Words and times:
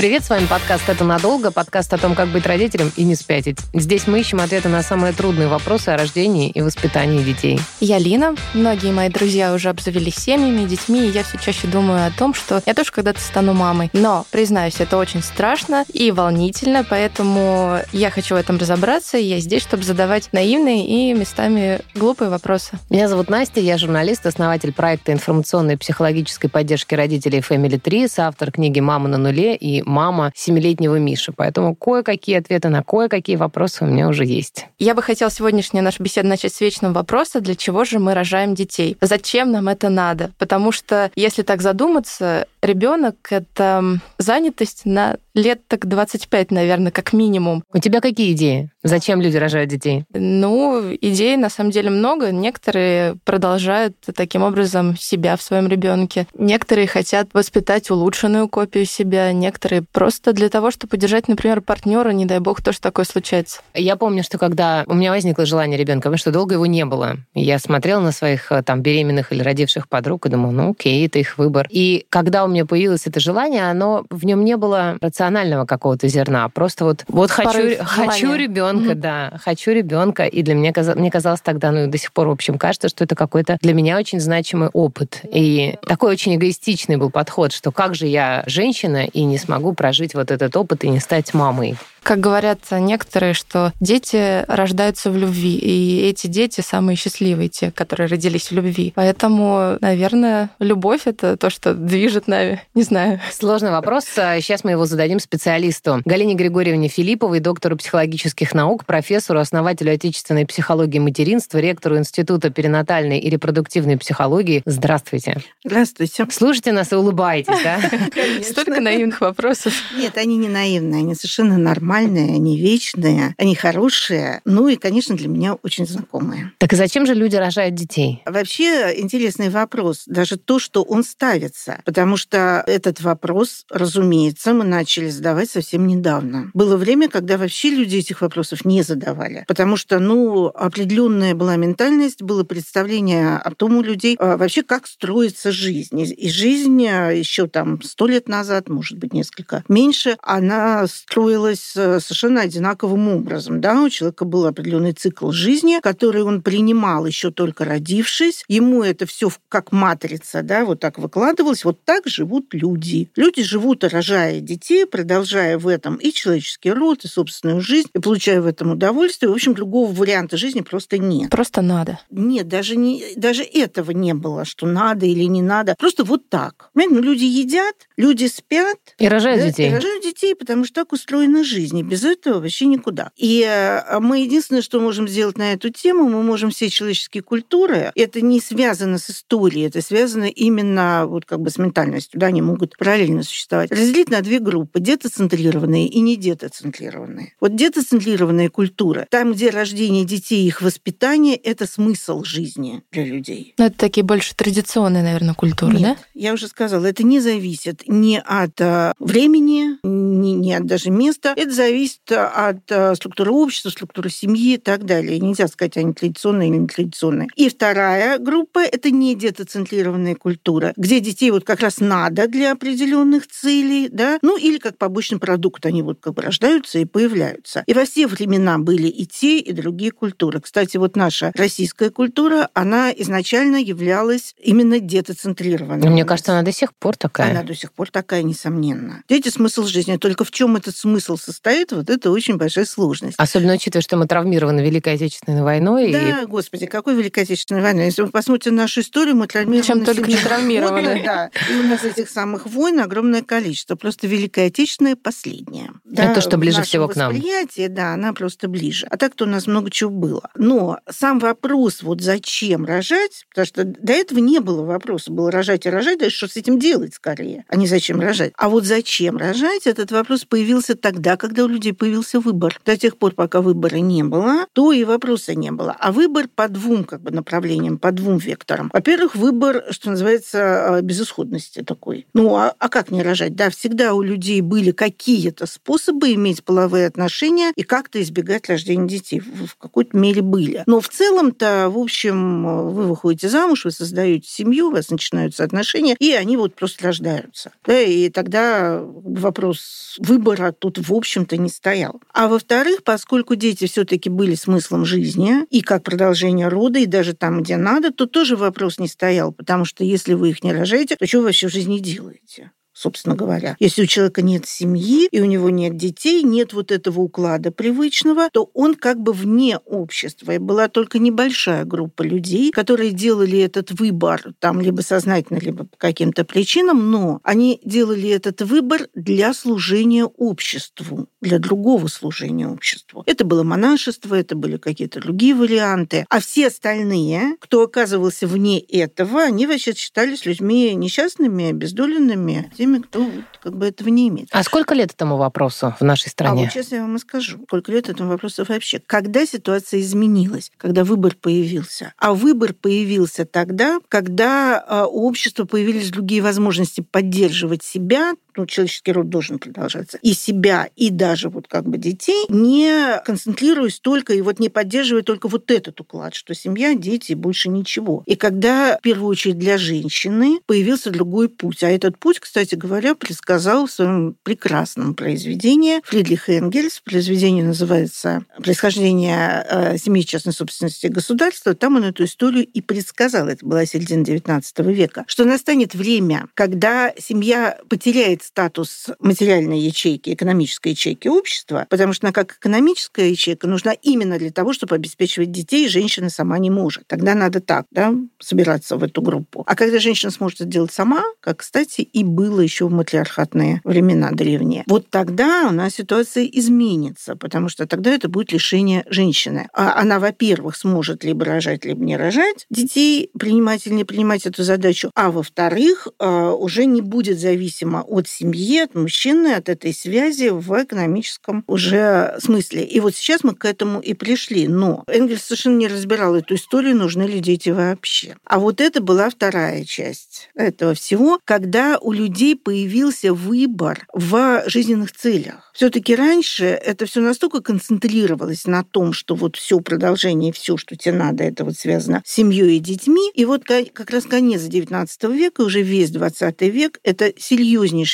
Привет, 0.00 0.24
с 0.24 0.30
вами 0.30 0.46
подкаст 0.46 0.88
«Это 0.88 1.04
надолго», 1.04 1.50
подкаст 1.50 1.92
о 1.92 1.98
том, 1.98 2.14
как 2.14 2.28
быть 2.28 2.46
родителем 2.46 2.90
и 2.96 3.04
не 3.04 3.14
спятить. 3.14 3.58
Здесь 3.74 4.06
мы 4.06 4.18
ищем 4.18 4.40
ответы 4.40 4.70
на 4.70 4.82
самые 4.82 5.12
трудные 5.12 5.46
вопросы 5.46 5.90
о 5.90 5.98
рождении 5.98 6.48
и 6.48 6.62
воспитании 6.62 7.22
детей. 7.22 7.60
Я 7.80 7.98
Лина. 7.98 8.34
Многие 8.54 8.92
мои 8.92 9.10
друзья 9.10 9.52
уже 9.52 9.68
обзавелись 9.68 10.14
семьями, 10.14 10.66
детьми, 10.66 11.06
и 11.06 11.10
я 11.10 11.22
все 11.22 11.36
чаще 11.36 11.66
думаю 11.66 12.06
о 12.06 12.10
том, 12.10 12.32
что 12.32 12.62
я 12.64 12.72
тоже 12.72 12.92
когда-то 12.92 13.20
стану 13.20 13.52
мамой. 13.52 13.90
Но, 13.92 14.24
признаюсь, 14.30 14.76
это 14.78 14.96
очень 14.96 15.22
страшно 15.22 15.84
и 15.92 16.10
волнительно, 16.12 16.82
поэтому 16.82 17.80
я 17.92 18.08
хочу 18.08 18.36
в 18.36 18.38
этом 18.38 18.56
разобраться, 18.56 19.18
и 19.18 19.24
я 19.24 19.38
здесь, 19.38 19.60
чтобы 19.60 19.82
задавать 19.82 20.32
наивные 20.32 20.86
и 20.86 21.12
местами 21.12 21.80
глупые 21.94 22.30
вопросы. 22.30 22.78
Меня 22.88 23.06
зовут 23.06 23.28
Настя, 23.28 23.60
я 23.60 23.76
журналист, 23.76 24.24
основатель 24.24 24.72
проекта 24.72 25.12
информационной 25.12 25.74
и 25.74 25.76
психологической 25.76 26.48
поддержки 26.48 26.94
родителей 26.94 27.40
Family 27.40 27.78
Tree, 27.78 28.08
соавтор 28.08 28.50
книги 28.50 28.80
«Мама 28.80 29.06
на 29.06 29.18
нуле» 29.18 29.54
и 29.54 29.89
мама 29.90 30.32
семилетнего 30.34 30.96
Миши. 30.96 31.32
Поэтому 31.36 31.74
кое-какие 31.74 32.38
ответы 32.38 32.68
на 32.70 32.82
кое-какие 32.82 33.36
вопросы 33.36 33.84
у 33.84 33.86
меня 33.86 34.08
уже 34.08 34.24
есть. 34.24 34.66
Я 34.78 34.94
бы 34.94 35.02
хотела 35.02 35.30
сегодняшнюю 35.30 35.84
нашу 35.84 36.02
беседу 36.02 36.28
начать 36.28 36.54
с 36.54 36.60
вечного 36.60 36.94
вопроса, 36.94 37.40
для 37.40 37.54
чего 37.54 37.84
же 37.84 37.98
мы 37.98 38.14
рожаем 38.14 38.54
детей? 38.54 38.96
Зачем 39.00 39.50
нам 39.50 39.68
это 39.68 39.88
надо? 39.90 40.30
Потому 40.38 40.72
что, 40.72 41.10
если 41.14 41.42
так 41.42 41.60
задуматься, 41.60 42.46
ребенок— 42.62 43.16
это 43.30 43.98
занятость 44.18 44.82
на 44.84 45.16
лет 45.34 45.66
так 45.66 45.86
25, 45.86 46.50
наверное, 46.50 46.92
как 46.92 47.12
минимум. 47.12 47.64
У 47.72 47.78
тебя 47.78 48.00
какие 48.00 48.32
идеи? 48.32 48.70
Зачем 48.82 49.20
люди 49.20 49.36
рожают 49.36 49.70
детей? 49.70 50.04
Ну, 50.12 50.94
идей 51.00 51.36
на 51.36 51.50
самом 51.50 51.70
деле 51.70 51.90
много. 51.90 52.32
Некоторые 52.32 53.16
продолжают 53.24 53.96
таким 54.14 54.42
образом 54.42 54.96
себя 54.96 55.36
в 55.36 55.42
своем 55.42 55.68
ребенке. 55.68 56.26
Некоторые 56.34 56.86
хотят 56.86 57.28
воспитать 57.32 57.90
улучшенную 57.90 58.48
копию 58.48 58.86
себя. 58.86 59.32
Некоторые 59.32 59.82
просто 59.82 60.32
для 60.32 60.48
того, 60.48 60.70
чтобы 60.70 60.92
поддержать, 60.92 61.28
например, 61.28 61.60
партнера, 61.60 62.10
не 62.10 62.26
дай 62.26 62.38
бог, 62.38 62.62
то, 62.62 62.72
что 62.72 62.82
такое 62.82 63.04
случается. 63.04 63.60
Я 63.74 63.96
помню, 63.96 64.22
что 64.22 64.38
когда 64.38 64.84
у 64.86 64.94
меня 64.94 65.10
возникло 65.10 65.44
желание 65.46 65.78
ребенка, 65.78 66.04
потому 66.04 66.18
что 66.18 66.32
долго 66.32 66.54
его 66.54 66.66
не 66.66 66.84
было, 66.84 67.16
я 67.34 67.58
смотрела 67.58 68.00
на 68.00 68.12
своих 68.12 68.50
э, 68.50 68.62
там 68.62 68.82
беременных 68.82 69.32
или 69.32 69.42
родивших 69.42 69.88
подруг 69.88 70.26
и 70.26 70.28
думала, 70.28 70.50
ну 70.50 70.70
окей, 70.72 71.06
это 71.06 71.18
их 71.18 71.38
выбор. 71.38 71.66
И 71.70 72.06
когда 72.08 72.44
у 72.44 72.48
меня 72.48 72.64
появилось 72.66 73.06
это 73.06 73.20
желание, 73.20 73.70
оно 73.70 74.04
в 74.10 74.24
нем 74.24 74.44
не 74.44 74.56
было 74.56 74.96
рационального 75.00 75.20
какого-то 75.66 76.08
зерна, 76.08 76.48
просто 76.48 76.84
вот 76.84 77.04
вот 77.08 77.30
хочу 77.30 77.76
хочу 77.84 78.34
ребенка, 78.34 78.94
да, 78.94 79.32
хочу 79.42 79.72
ребенка, 79.72 80.24
и 80.24 80.42
для 80.42 80.54
меня 80.54 80.72
мне 80.94 81.10
казалось 81.10 81.40
тогда, 81.40 81.70
ну 81.70 81.84
и 81.84 81.86
до 81.86 81.98
сих 81.98 82.12
пор, 82.12 82.28
в 82.28 82.32
общем, 82.32 82.58
кажется, 82.58 82.88
что 82.88 83.04
это 83.04 83.14
какой-то 83.14 83.58
для 83.60 83.74
меня 83.74 83.98
очень 83.98 84.20
значимый 84.20 84.68
опыт. 84.72 85.20
И 85.24 85.76
такой 85.86 86.12
очень 86.12 86.36
эгоистичный 86.36 86.96
был 86.96 87.10
подход, 87.10 87.52
что 87.52 87.72
как 87.72 87.94
же 87.94 88.06
я 88.06 88.42
женщина 88.46 89.06
и 89.06 89.24
не 89.24 89.38
смогу 89.38 89.72
прожить 89.72 90.14
вот 90.14 90.30
этот 90.30 90.56
опыт 90.56 90.84
и 90.84 90.88
не 90.88 91.00
стать 91.00 91.34
мамой. 91.34 91.76
Как 92.02 92.20
говорят 92.20 92.60
некоторые, 92.70 93.34
что 93.34 93.72
дети 93.80 94.44
рождаются 94.48 95.10
в 95.10 95.16
любви, 95.16 95.56
и 95.56 96.08
эти 96.08 96.26
дети 96.26 96.60
самые 96.60 96.96
счастливые, 96.96 97.48
те, 97.48 97.70
которые 97.70 98.08
родились 98.08 98.50
в 98.50 98.52
любви. 98.52 98.92
Поэтому, 98.96 99.76
наверное, 99.80 100.50
любовь— 100.58 101.02
это 101.04 101.36
то, 101.36 101.50
что 101.50 101.74
движет 101.74 102.26
нами. 102.26 102.62
Не 102.74 102.82
знаю. 102.82 103.20
Сложный 103.32 103.70
вопрос. 103.70 104.04
Сейчас 104.04 104.64
мы 104.64 104.72
его 104.72 104.86
зададим 104.86 105.20
специалисту. 105.20 106.00
Галине 106.04 106.34
Григорьевне 106.34 106.88
Филипповой, 106.88 107.40
доктору 107.40 107.76
психологических 107.76 108.54
наук, 108.54 108.84
профессору, 108.84 109.38
основателю 109.38 109.92
отечественной 109.92 110.46
психологии 110.46 110.98
материнства, 110.98 111.58
ректору 111.58 111.98
Института 111.98 112.50
перинатальной 112.50 113.18
и 113.18 113.30
репродуктивной 113.30 113.98
психологии. 113.98 114.62
Здравствуйте. 114.64 115.42
Здравствуйте. 115.64 116.26
Слушайте 116.30 116.72
нас 116.72 116.92
и 116.92 116.96
улыбаетесь, 116.96 117.62
да? 117.62 117.80
Столько 118.42 118.80
наивных 118.80 119.20
вопросов. 119.20 119.72
Нет, 119.96 120.16
они 120.16 120.36
не 120.36 120.48
наивные, 120.48 121.00
они 121.00 121.14
совершенно 121.14 121.58
нормальные 121.58 121.89
нормальные, 121.90 122.36
они 122.36 122.56
вечные, 122.56 123.34
они 123.36 123.54
хорошие, 123.56 124.40
ну 124.44 124.68
и, 124.68 124.76
конечно, 124.76 125.16
для 125.16 125.28
меня 125.28 125.54
очень 125.54 125.86
знакомые. 125.86 126.52
Так 126.58 126.72
и 126.72 126.76
зачем 126.76 127.04
же 127.04 127.14
люди 127.14 127.34
рожают 127.34 127.74
детей? 127.74 128.22
Вообще 128.26 128.94
интересный 128.96 129.48
вопрос, 129.48 130.04
даже 130.06 130.36
то, 130.36 130.60
что 130.60 130.82
он 130.82 131.02
ставится, 131.02 131.80
потому 131.84 132.16
что 132.16 132.62
этот 132.66 133.00
вопрос, 133.00 133.64
разумеется, 133.70 134.54
мы 134.54 134.64
начали 134.64 135.08
задавать 135.08 135.50
совсем 135.50 135.86
недавно. 135.88 136.50
Было 136.54 136.76
время, 136.76 137.08
когда 137.08 137.36
вообще 137.36 137.70
люди 137.70 137.96
этих 137.96 138.20
вопросов 138.20 138.64
не 138.64 138.82
задавали, 138.82 139.44
потому 139.48 139.76
что, 139.76 139.98
ну, 139.98 140.46
определенная 140.46 141.34
была 141.34 141.56
ментальность, 141.56 142.22
было 142.22 142.44
представление 142.44 143.36
о 143.36 143.50
том 143.54 143.76
у 143.76 143.82
людей 143.82 144.16
а, 144.20 144.36
вообще, 144.36 144.62
как 144.62 144.86
строится 144.86 145.50
жизнь. 145.50 146.00
И 146.00 146.30
жизнь 146.30 146.86
а, 146.86 147.10
еще 147.10 147.48
там 147.48 147.82
сто 147.82 148.06
лет 148.06 148.28
назад, 148.28 148.68
может 148.68 148.98
быть, 148.98 149.12
несколько 149.12 149.64
меньше, 149.68 150.16
она 150.22 150.86
строилась 150.86 151.74
совершенно 152.00 152.42
одинаковым 152.42 153.08
образом. 153.08 153.60
Да? 153.60 153.82
У 153.82 153.88
человека 153.88 154.24
был 154.24 154.46
определенный 154.46 154.92
цикл 154.92 155.30
жизни, 155.30 155.78
который 155.82 156.22
он 156.22 156.42
принимал 156.42 157.06
еще 157.06 157.30
только 157.30 157.64
родившись. 157.64 158.44
Ему 158.48 158.82
это 158.82 159.06
все 159.06 159.30
как 159.48 159.72
матрица, 159.72 160.42
да, 160.42 160.64
вот 160.64 160.80
так 160.80 160.98
выкладывалось. 160.98 161.64
Вот 161.64 161.84
так 161.84 162.06
живут 162.06 162.48
люди. 162.52 163.10
Люди 163.16 163.42
живут, 163.42 163.84
рожая 163.84 164.40
детей, 164.40 164.86
продолжая 164.86 165.58
в 165.58 165.68
этом 165.68 165.96
и 165.96 166.12
человеческий 166.12 166.70
род, 166.70 167.04
и 167.04 167.08
собственную 167.08 167.60
жизнь, 167.60 167.88
и 167.94 167.98
получая 167.98 168.40
в 168.40 168.46
этом 168.46 168.72
удовольствие. 168.72 169.30
В 169.30 169.34
общем, 169.34 169.54
другого 169.54 169.92
варианта 169.92 170.36
жизни 170.36 170.60
просто 170.60 170.98
нет. 170.98 171.30
Просто 171.30 171.62
надо. 171.62 172.00
Нет, 172.10 172.48
даже, 172.48 172.76
не, 172.76 173.04
даже 173.16 173.42
этого 173.42 173.90
не 173.92 174.14
было, 174.14 174.44
что 174.44 174.66
надо 174.66 175.06
или 175.06 175.24
не 175.24 175.42
надо. 175.42 175.74
Просто 175.78 176.04
вот 176.04 176.28
так. 176.28 176.70
Понимаете, 176.74 176.94
ну, 176.94 177.02
люди 177.02 177.24
едят, 177.24 177.74
люди 177.96 178.26
спят. 178.26 178.78
И 178.98 179.08
рожают 179.08 179.40
да, 179.40 179.48
детей. 179.48 179.70
И 179.70 179.74
рожают 179.74 180.02
детей, 180.02 180.34
потому 180.34 180.64
что 180.64 180.74
так 180.74 180.92
устроена 180.92 181.44
жизнь 181.44 181.69
жизни. 181.70 181.82
Без 181.82 182.04
этого 182.04 182.40
вообще 182.40 182.66
никуда. 182.66 183.10
И 183.16 183.44
э, 183.46 183.98
мы 184.00 184.20
единственное, 184.20 184.62
что 184.62 184.80
можем 184.80 185.08
сделать 185.08 185.38
на 185.38 185.52
эту 185.52 185.70
тему, 185.70 186.08
мы 186.08 186.22
можем 186.22 186.50
все 186.50 186.68
человеческие 186.68 187.22
культуры, 187.22 187.92
это 187.94 188.20
не 188.20 188.40
связано 188.40 188.98
с 188.98 189.10
историей, 189.10 189.66
это 189.66 189.82
связано 189.82 190.24
именно 190.24 191.04
вот 191.06 191.24
как 191.24 191.40
бы 191.40 191.50
с 191.50 191.58
ментальностью, 191.58 192.18
да, 192.20 192.26
они 192.26 192.42
могут 192.42 192.76
параллельно 192.76 193.22
существовать. 193.22 193.70
Разделить 193.70 194.10
на 194.10 194.20
две 194.20 194.38
группы, 194.38 194.80
детоцентрированные 194.80 195.86
и 195.86 196.00
не 196.00 196.16
детоцентрированные. 196.16 197.34
Вот 197.40 197.54
детоцентрированная 197.54 198.48
культура, 198.48 199.06
там, 199.10 199.32
где 199.32 199.50
рождение 199.50 200.04
детей 200.04 200.46
их 200.46 200.62
воспитание, 200.62 201.36
это 201.36 201.66
смысл 201.66 202.24
жизни 202.24 202.82
для 202.90 203.04
людей. 203.04 203.54
Ну, 203.58 203.66
это 203.66 203.76
такие 203.76 204.04
больше 204.04 204.34
традиционные, 204.34 205.02
наверное, 205.02 205.34
культуры, 205.34 205.74
Нет, 205.74 205.82
да? 205.82 205.96
я 206.14 206.32
уже 206.32 206.48
сказала, 206.48 206.86
это 206.86 207.02
не 207.02 207.20
зависит 207.20 207.82
ни 207.86 208.20
от 208.24 208.60
э, 208.60 208.92
времени, 208.98 209.78
ни, 209.82 210.30
ни 210.30 210.52
от 210.52 210.66
даже 210.66 210.90
места. 210.90 211.34
Это 211.36 211.52
зависит 211.60 212.10
от 212.12 212.70
э, 212.70 212.94
структуры 212.94 213.32
общества, 213.32 213.68
структуры 213.68 214.08
семьи 214.08 214.54
и 214.54 214.58
так 214.58 214.84
далее. 214.84 215.20
Нельзя 215.20 215.46
сказать, 215.46 215.76
они 215.76 215.92
традиционные 215.92 216.48
или 216.48 216.56
нетрадиционные. 216.56 217.28
И 217.36 217.50
вторая 217.50 218.18
группа– 218.18 218.60
это 218.76 218.90
не 218.90 219.14
детоцентрированная 219.14 220.14
культура, 220.14 220.72
где 220.76 221.00
детей 221.00 221.30
вот 221.30 221.44
как 221.44 221.60
раз 221.60 221.80
надо 221.80 222.28
для 222.28 222.52
определенных 222.52 223.26
целей, 223.26 223.88
да, 223.90 224.18
ну 224.22 224.38
или 224.38 224.56
как 224.56 224.78
побочный 224.78 225.18
продукт, 225.18 225.66
они 225.66 225.82
вот 225.82 225.98
как 226.00 226.14
бы 226.14 226.22
рождаются 226.22 226.78
и 226.78 226.86
появляются. 226.86 227.62
И 227.66 227.74
во 227.74 227.84
все 227.84 228.06
времена 228.06 228.58
были 228.58 228.88
и 228.88 229.04
те, 229.04 229.38
и 229.38 229.52
другие 229.52 229.90
культуры. 229.90 230.40
Кстати, 230.40 230.78
вот 230.78 230.96
наша 230.96 231.30
российская 231.34 231.90
культура, 231.90 232.48
она 232.54 232.90
изначально 232.92 233.56
являлась 233.56 234.34
именно 234.42 234.80
детоцентрированной. 234.80 235.90
Мне 235.90 236.06
кажется, 236.06 236.32
она 236.32 236.42
до 236.42 236.52
сих 236.52 236.74
пор 236.74 236.96
такая. 236.96 237.32
Она 237.32 237.42
до 237.42 237.54
сих 237.54 237.72
пор 237.72 237.90
такая, 237.90 238.22
несомненно. 238.22 239.02
Дети– 239.08 239.28
смысл 239.30 239.64
жизни. 239.64 239.98
Только 239.98 240.24
в 240.24 240.30
чем 240.30 240.56
этот 240.56 240.74
смысл 240.74 241.18
состоит, 241.18 241.49
вот 241.70 241.90
это 241.90 242.10
очень 242.10 242.36
большая 242.36 242.64
сложность. 242.64 243.14
Особенно 243.18 243.54
учитывая, 243.54 243.82
что 243.82 243.96
мы 243.96 244.06
травмированы 244.06 244.60
Великой 244.60 244.94
Отечественной 244.94 245.42
войной. 245.42 245.92
Да, 245.92 246.22
и... 246.22 246.26
господи, 246.26 246.66
какой 246.66 246.94
Великой 246.96 247.24
Отечественной 247.24 247.62
войной? 247.62 247.86
Если 247.86 248.02
вы 248.02 248.08
посмотрите 248.08 248.50
нашу 248.50 248.80
историю, 248.80 249.16
мы 249.16 249.26
травмированы... 249.26 249.66
Чем 249.66 249.84
только 249.84 250.08
не 250.08 250.16
травмированы. 250.16 251.02
Да, 251.04 251.30
и 251.50 251.54
у 251.54 251.62
нас 251.64 251.84
этих 251.84 252.08
самых 252.08 252.46
войн 252.46 252.80
огромное 252.80 253.22
количество. 253.22 253.76
Просто 253.76 254.06
Великая 254.06 254.46
Отечественная 254.46 254.96
последняя. 254.96 255.70
Это 255.92 256.14
то, 256.14 256.20
что 256.20 256.38
ближе 256.38 256.62
всего 256.62 256.88
к 256.88 256.96
нам. 256.96 257.12
восприятие, 257.12 257.68
да, 257.68 257.94
она 257.94 258.12
просто 258.12 258.48
ближе. 258.48 258.86
А 258.90 258.96
так-то 258.96 259.24
у 259.24 259.28
нас 259.28 259.46
много 259.46 259.70
чего 259.70 259.90
было. 259.90 260.30
Но 260.34 260.78
сам 260.88 261.18
вопрос, 261.18 261.82
вот 261.82 262.00
зачем 262.00 262.64
рожать, 262.64 263.26
потому 263.30 263.46
что 263.46 263.64
до 263.64 263.92
этого 263.92 264.18
не 264.18 264.40
было 264.40 264.62
вопроса, 264.62 265.10
было 265.10 265.30
рожать 265.30 265.66
и 265.66 265.70
рожать, 265.70 265.98
да 265.98 266.10
что 266.10 266.28
с 266.28 266.36
этим 266.36 266.58
делать 266.58 266.94
скорее, 266.94 267.44
а 267.48 267.56
не 267.56 267.66
зачем 267.66 268.00
рожать. 268.00 268.32
А 268.36 268.48
вот 268.48 268.64
зачем 268.64 269.16
рожать, 269.16 269.66
этот 269.66 269.90
вопрос 269.92 270.24
появился 270.24 270.74
тогда, 270.74 271.16
когда 271.16 271.39
когда 271.40 271.44
у 271.44 271.48
людей 271.48 271.72
появился 271.72 272.20
выбор. 272.20 272.60
До 272.66 272.76
тех 272.76 272.98
пор, 272.98 273.12
пока 273.12 273.40
выбора 273.40 273.76
не 273.76 274.02
было, 274.02 274.46
то 274.52 274.72
и 274.72 274.84
вопроса 274.84 275.34
не 275.34 275.50
было. 275.50 275.74
А 275.78 275.90
выбор 275.90 276.28
по 276.28 276.48
двум 276.48 276.84
как 276.84 277.00
бы 277.00 277.10
направлениям, 277.10 277.78
по 277.78 277.92
двум 277.92 278.18
векторам. 278.18 278.70
Во-первых, 278.72 279.14
выбор, 279.16 279.64
что 279.70 279.90
называется, 279.90 280.76
а, 280.76 280.82
безысходности 280.82 281.62
такой. 281.62 282.06
Ну, 282.12 282.36
а, 282.36 282.54
а 282.58 282.68
как 282.68 282.90
не 282.90 283.02
рожать? 283.02 283.34
Да, 283.34 283.48
всегда 283.48 283.94
у 283.94 284.02
людей 284.02 284.42
были 284.42 284.72
какие-то 284.72 285.46
способы 285.46 286.12
иметь 286.12 286.44
половые 286.44 286.86
отношения 286.86 287.52
и 287.56 287.62
как-то 287.62 288.02
избегать 288.02 288.48
рождения 288.48 288.88
детей. 288.88 289.20
В 289.20 289.56
какой-то 289.56 289.96
мере 289.96 290.20
были. 290.20 290.62
Но 290.66 290.80
в 290.80 290.88
целом-то, 290.88 291.70
в 291.70 291.78
общем, 291.78 292.70
вы 292.70 292.84
выходите 292.84 293.28
замуж, 293.28 293.64
вы 293.64 293.70
создаете 293.70 294.28
семью, 294.28 294.68
у 294.68 294.72
вас 294.72 294.90
начинаются 294.90 295.44
отношения, 295.44 295.96
и 295.98 296.12
они 296.12 296.36
вот 296.36 296.54
просто 296.54 296.84
рождаются. 296.84 297.52
Да, 297.64 297.80
и 297.80 298.10
тогда 298.10 298.80
вопрос 298.82 299.96
выбора 299.98 300.52
тут, 300.52 300.78
в 300.78 300.92
общем-то, 301.30 301.36
не 301.36 301.48
стоял. 301.48 302.00
А 302.12 302.28
во-вторых, 302.28 302.82
поскольку 302.84 303.34
дети 303.34 303.66
все-таки 303.66 304.08
были 304.08 304.34
смыслом 304.34 304.84
жизни, 304.84 305.44
и 305.50 305.62
как 305.62 305.82
продолжение 305.82 306.48
рода, 306.48 306.78
и 306.78 306.86
даже 306.86 307.14
там, 307.14 307.42
где 307.42 307.56
надо, 307.56 307.92
то 307.92 308.06
тоже 308.06 308.36
вопрос 308.36 308.78
не 308.78 308.88
стоял, 308.88 309.32
потому 309.32 309.64
что 309.64 309.84
если 309.84 310.14
вы 310.14 310.30
их 310.30 310.42
не 310.42 310.52
рожаете, 310.52 310.96
то 310.96 311.06
что 311.06 311.18
вы 311.18 311.24
вообще 311.24 311.48
в 311.48 311.52
жизни 311.52 311.78
делаете? 311.78 312.52
Собственно 312.80 313.14
говоря. 313.14 313.56
Если 313.60 313.82
у 313.82 313.86
человека 313.86 314.22
нет 314.22 314.46
семьи 314.46 315.06
и 315.10 315.20
у 315.20 315.26
него 315.26 315.50
нет 315.50 315.76
детей, 315.76 316.22
нет 316.22 316.52
вот 316.54 316.72
этого 316.72 317.00
уклада 317.00 317.50
привычного, 317.50 318.30
то 318.32 318.50
он 318.54 318.74
как 318.74 319.00
бы 319.00 319.12
вне 319.12 319.58
общества. 319.58 320.32
И 320.32 320.38
была 320.38 320.68
только 320.68 320.98
небольшая 320.98 321.64
группа 321.64 322.02
людей, 322.02 322.50
которые 322.52 322.92
делали 322.92 323.38
этот 323.38 323.70
выбор, 323.78 324.32
там 324.38 324.60
либо 324.60 324.80
сознательно, 324.80 325.38
либо 325.38 325.64
по 325.64 325.76
каким-то 325.76 326.24
причинам, 326.24 326.90
но 326.90 327.20
они 327.22 327.60
делали 327.64 328.08
этот 328.08 328.40
выбор 328.42 328.88
для 328.94 329.34
служения 329.34 330.06
обществу, 330.06 331.08
для 331.20 331.38
другого 331.38 331.86
служения 331.88 332.48
обществу. 332.48 333.02
Это 333.06 333.24
было 333.24 333.42
монашество, 333.42 334.14
это 334.14 334.34
были 334.36 334.56
какие-то 334.56 335.00
другие 335.00 335.34
варианты. 335.34 336.06
А 336.08 336.20
все 336.20 336.46
остальные, 336.46 337.36
кто 337.40 337.62
оказывался 337.62 338.26
вне 338.26 338.58
этого, 338.58 339.22
они 339.22 339.46
вообще 339.46 339.74
считались 339.74 340.24
людьми 340.24 340.74
несчастными, 340.74 341.50
обездоленными, 341.50 342.50
теми, 342.56 342.69
теми, 342.70 342.82
кто 342.82 343.06
как 343.42 343.56
бы 343.56 343.66
этого 343.66 343.88
не 343.88 344.08
имеет. 344.08 344.28
А 344.32 344.42
сколько 344.42 344.74
лет 344.74 344.92
этому 344.92 345.16
вопросу 345.16 345.74
в 345.80 345.84
нашей 345.84 346.08
стране? 346.08 346.42
А 346.42 346.44
вот 346.44 346.52
сейчас 346.52 346.72
я 346.72 346.82
вам 346.82 346.96
и 346.96 346.98
скажу, 346.98 347.38
сколько 347.46 347.72
лет 347.72 347.88
этому 347.88 348.10
вопросу 348.10 348.44
вообще. 348.46 348.80
Когда 348.86 349.26
ситуация 349.26 349.80
изменилась, 349.80 350.50
когда 350.56 350.84
выбор 350.84 351.14
появился. 351.14 351.92
А 351.96 352.14
выбор 352.14 352.52
появился 352.52 353.24
тогда, 353.24 353.78
когда 353.88 354.62
а, 354.66 354.86
у 354.86 355.06
общества 355.06 355.44
появились 355.44 355.90
другие 355.90 356.22
возможности 356.22 356.80
поддерживать 356.80 357.62
себя, 357.62 358.12
ну, 358.36 358.46
человеческий 358.46 358.92
род 358.92 359.08
должен 359.08 359.38
продолжаться, 359.38 359.98
и 360.02 360.12
себя, 360.12 360.68
и 360.76 360.90
даже 360.90 361.28
вот 361.28 361.48
как 361.48 361.68
бы 361.68 361.78
детей, 361.78 362.26
не 362.28 363.00
концентрируясь 363.04 363.80
только 363.80 364.14
и 364.14 364.20
вот 364.20 364.38
не 364.38 364.48
поддерживая 364.48 365.02
только 365.02 365.28
вот 365.28 365.50
этот 365.50 365.80
уклад, 365.80 366.14
что 366.14 366.34
семья, 366.34 366.74
дети 366.74 367.14
больше 367.14 367.48
ничего. 367.48 368.02
И 368.06 368.16
когда, 368.16 368.78
в 368.78 368.82
первую 368.82 369.08
очередь, 369.08 369.38
для 369.38 369.58
женщины 369.58 370.40
появился 370.46 370.90
другой 370.90 371.28
путь, 371.28 371.62
а 371.62 371.68
этот 371.68 371.98
путь, 371.98 372.20
кстати 372.20 372.54
говоря, 372.54 372.94
предсказал 372.94 373.66
в 373.66 373.70
своем 373.70 374.16
прекрасном 374.22 374.94
произведении 374.94 375.80
Фридрих 375.84 376.28
Энгельс. 376.28 376.80
Произведение 376.80 377.44
называется 377.44 378.24
«Происхождение 378.42 379.46
э, 379.48 379.78
семьи 379.78 380.02
частной 380.02 380.32
собственности 380.32 380.86
государства». 380.86 381.54
Там 381.54 381.76
он 381.76 381.84
эту 381.84 382.04
историю 382.04 382.46
и 382.46 382.60
предсказал. 382.60 383.28
Это 383.28 383.44
была 383.44 383.66
середина 383.66 384.02
XIX 384.02 384.72
века. 384.72 385.04
Что 385.06 385.24
настанет 385.24 385.74
время, 385.74 386.26
когда 386.34 386.92
семья 386.98 387.58
потеряет 387.68 388.19
статус 388.22 388.86
материальной 388.98 389.58
ячейки, 389.58 390.14
экономической 390.14 390.70
ячейки 390.70 391.08
общества, 391.08 391.66
потому 391.70 391.92
что 391.92 392.06
она 392.06 392.12
как 392.12 392.36
экономическая 392.36 393.10
ячейка 393.10 393.46
нужна 393.46 393.72
именно 393.72 394.18
для 394.18 394.30
того, 394.30 394.52
чтобы 394.52 394.74
обеспечивать 394.74 395.30
детей, 395.30 395.68
женщина 395.68 396.10
сама 396.10 396.38
не 396.38 396.50
может. 396.50 396.86
Тогда 396.86 397.14
надо 397.14 397.40
так, 397.40 397.66
да, 397.70 397.94
собираться 398.18 398.76
в 398.76 398.82
эту 398.82 399.02
группу. 399.02 399.44
А 399.46 399.54
когда 399.54 399.78
женщина 399.78 400.10
сможет 400.10 400.40
это 400.42 400.50
делать 400.50 400.72
сама, 400.72 401.04
как, 401.20 401.38
кстати, 401.38 401.82
и 401.82 402.04
было 402.04 402.40
еще 402.40 402.66
в 402.66 402.72
матриархатные 402.72 403.60
времена 403.64 404.10
древние, 404.12 404.64
вот 404.66 404.90
тогда 404.90 405.46
у 405.48 405.52
нас 405.52 405.74
ситуация 405.74 406.24
изменится, 406.24 407.16
потому 407.16 407.48
что 407.48 407.66
тогда 407.66 407.90
это 407.90 408.08
будет 408.08 408.32
лишение 408.32 408.84
женщины. 408.88 409.48
А 409.52 409.80
она, 409.80 409.98
во-первых, 409.98 410.56
сможет 410.56 411.04
либо 411.04 411.24
рожать, 411.24 411.64
либо 411.64 411.84
не 411.84 411.96
рожать 411.96 412.46
детей, 412.50 413.10
принимать 413.18 413.66
или 413.66 413.74
не 413.74 413.84
принимать 413.84 414.26
эту 414.26 414.42
задачу, 414.42 414.90
а 414.94 415.10
во-вторых, 415.10 415.88
а, 415.98 416.32
уже 416.32 416.66
не 416.66 416.80
будет 416.80 417.18
зависимо 417.18 417.82
от 417.82 418.08
семьи, 418.10 418.60
от 418.60 418.74
мужчины, 418.74 419.34
от 419.34 419.48
этой 419.48 419.72
связи 419.72 420.28
в 420.30 420.62
экономическом 420.62 421.44
уже 421.46 422.16
смысле. 422.18 422.64
И 422.64 422.80
вот 422.80 422.94
сейчас 422.94 423.24
мы 423.24 423.34
к 423.34 423.44
этому 423.44 423.80
и 423.80 423.94
пришли. 423.94 424.48
Но 424.48 424.84
Энгельс 424.86 425.22
совершенно 425.22 425.56
не 425.56 425.68
разбирал 425.68 426.14
эту 426.14 426.34
историю, 426.34 426.76
нужны 426.76 427.04
ли 427.04 427.20
дети 427.20 427.50
вообще. 427.50 428.16
А 428.24 428.38
вот 428.38 428.60
это 428.60 428.80
была 428.80 429.10
вторая 429.10 429.64
часть 429.64 430.30
этого 430.34 430.74
всего, 430.74 431.20
когда 431.24 431.78
у 431.80 431.92
людей 431.92 432.36
появился 432.36 433.14
выбор 433.14 433.86
в 433.92 434.44
жизненных 434.46 434.92
целях. 434.92 435.50
Все-таки 435.54 435.94
раньше 435.94 436.44
это 436.44 436.86
все 436.86 437.00
настолько 437.00 437.40
концентрировалось 437.40 438.46
на 438.46 438.64
том, 438.64 438.92
что 438.92 439.14
вот 439.14 439.36
все 439.36 439.60
продолжение, 439.60 440.32
все, 440.32 440.56
что 440.56 440.76
тебе 440.76 440.94
надо, 440.94 441.24
это 441.24 441.44
вот 441.44 441.56
связано 441.56 442.02
с 442.04 442.12
семьей 442.12 442.56
и 442.56 442.60
детьми. 442.60 443.10
И 443.14 443.24
вот 443.24 443.44
как 443.44 443.90
раз 443.90 444.04
конец 444.04 444.42
XIX 444.42 444.88
века, 445.14 445.42
уже 445.42 445.62
весь 445.62 445.90
XX 445.90 446.48
век, 446.48 446.80
это 446.82 447.12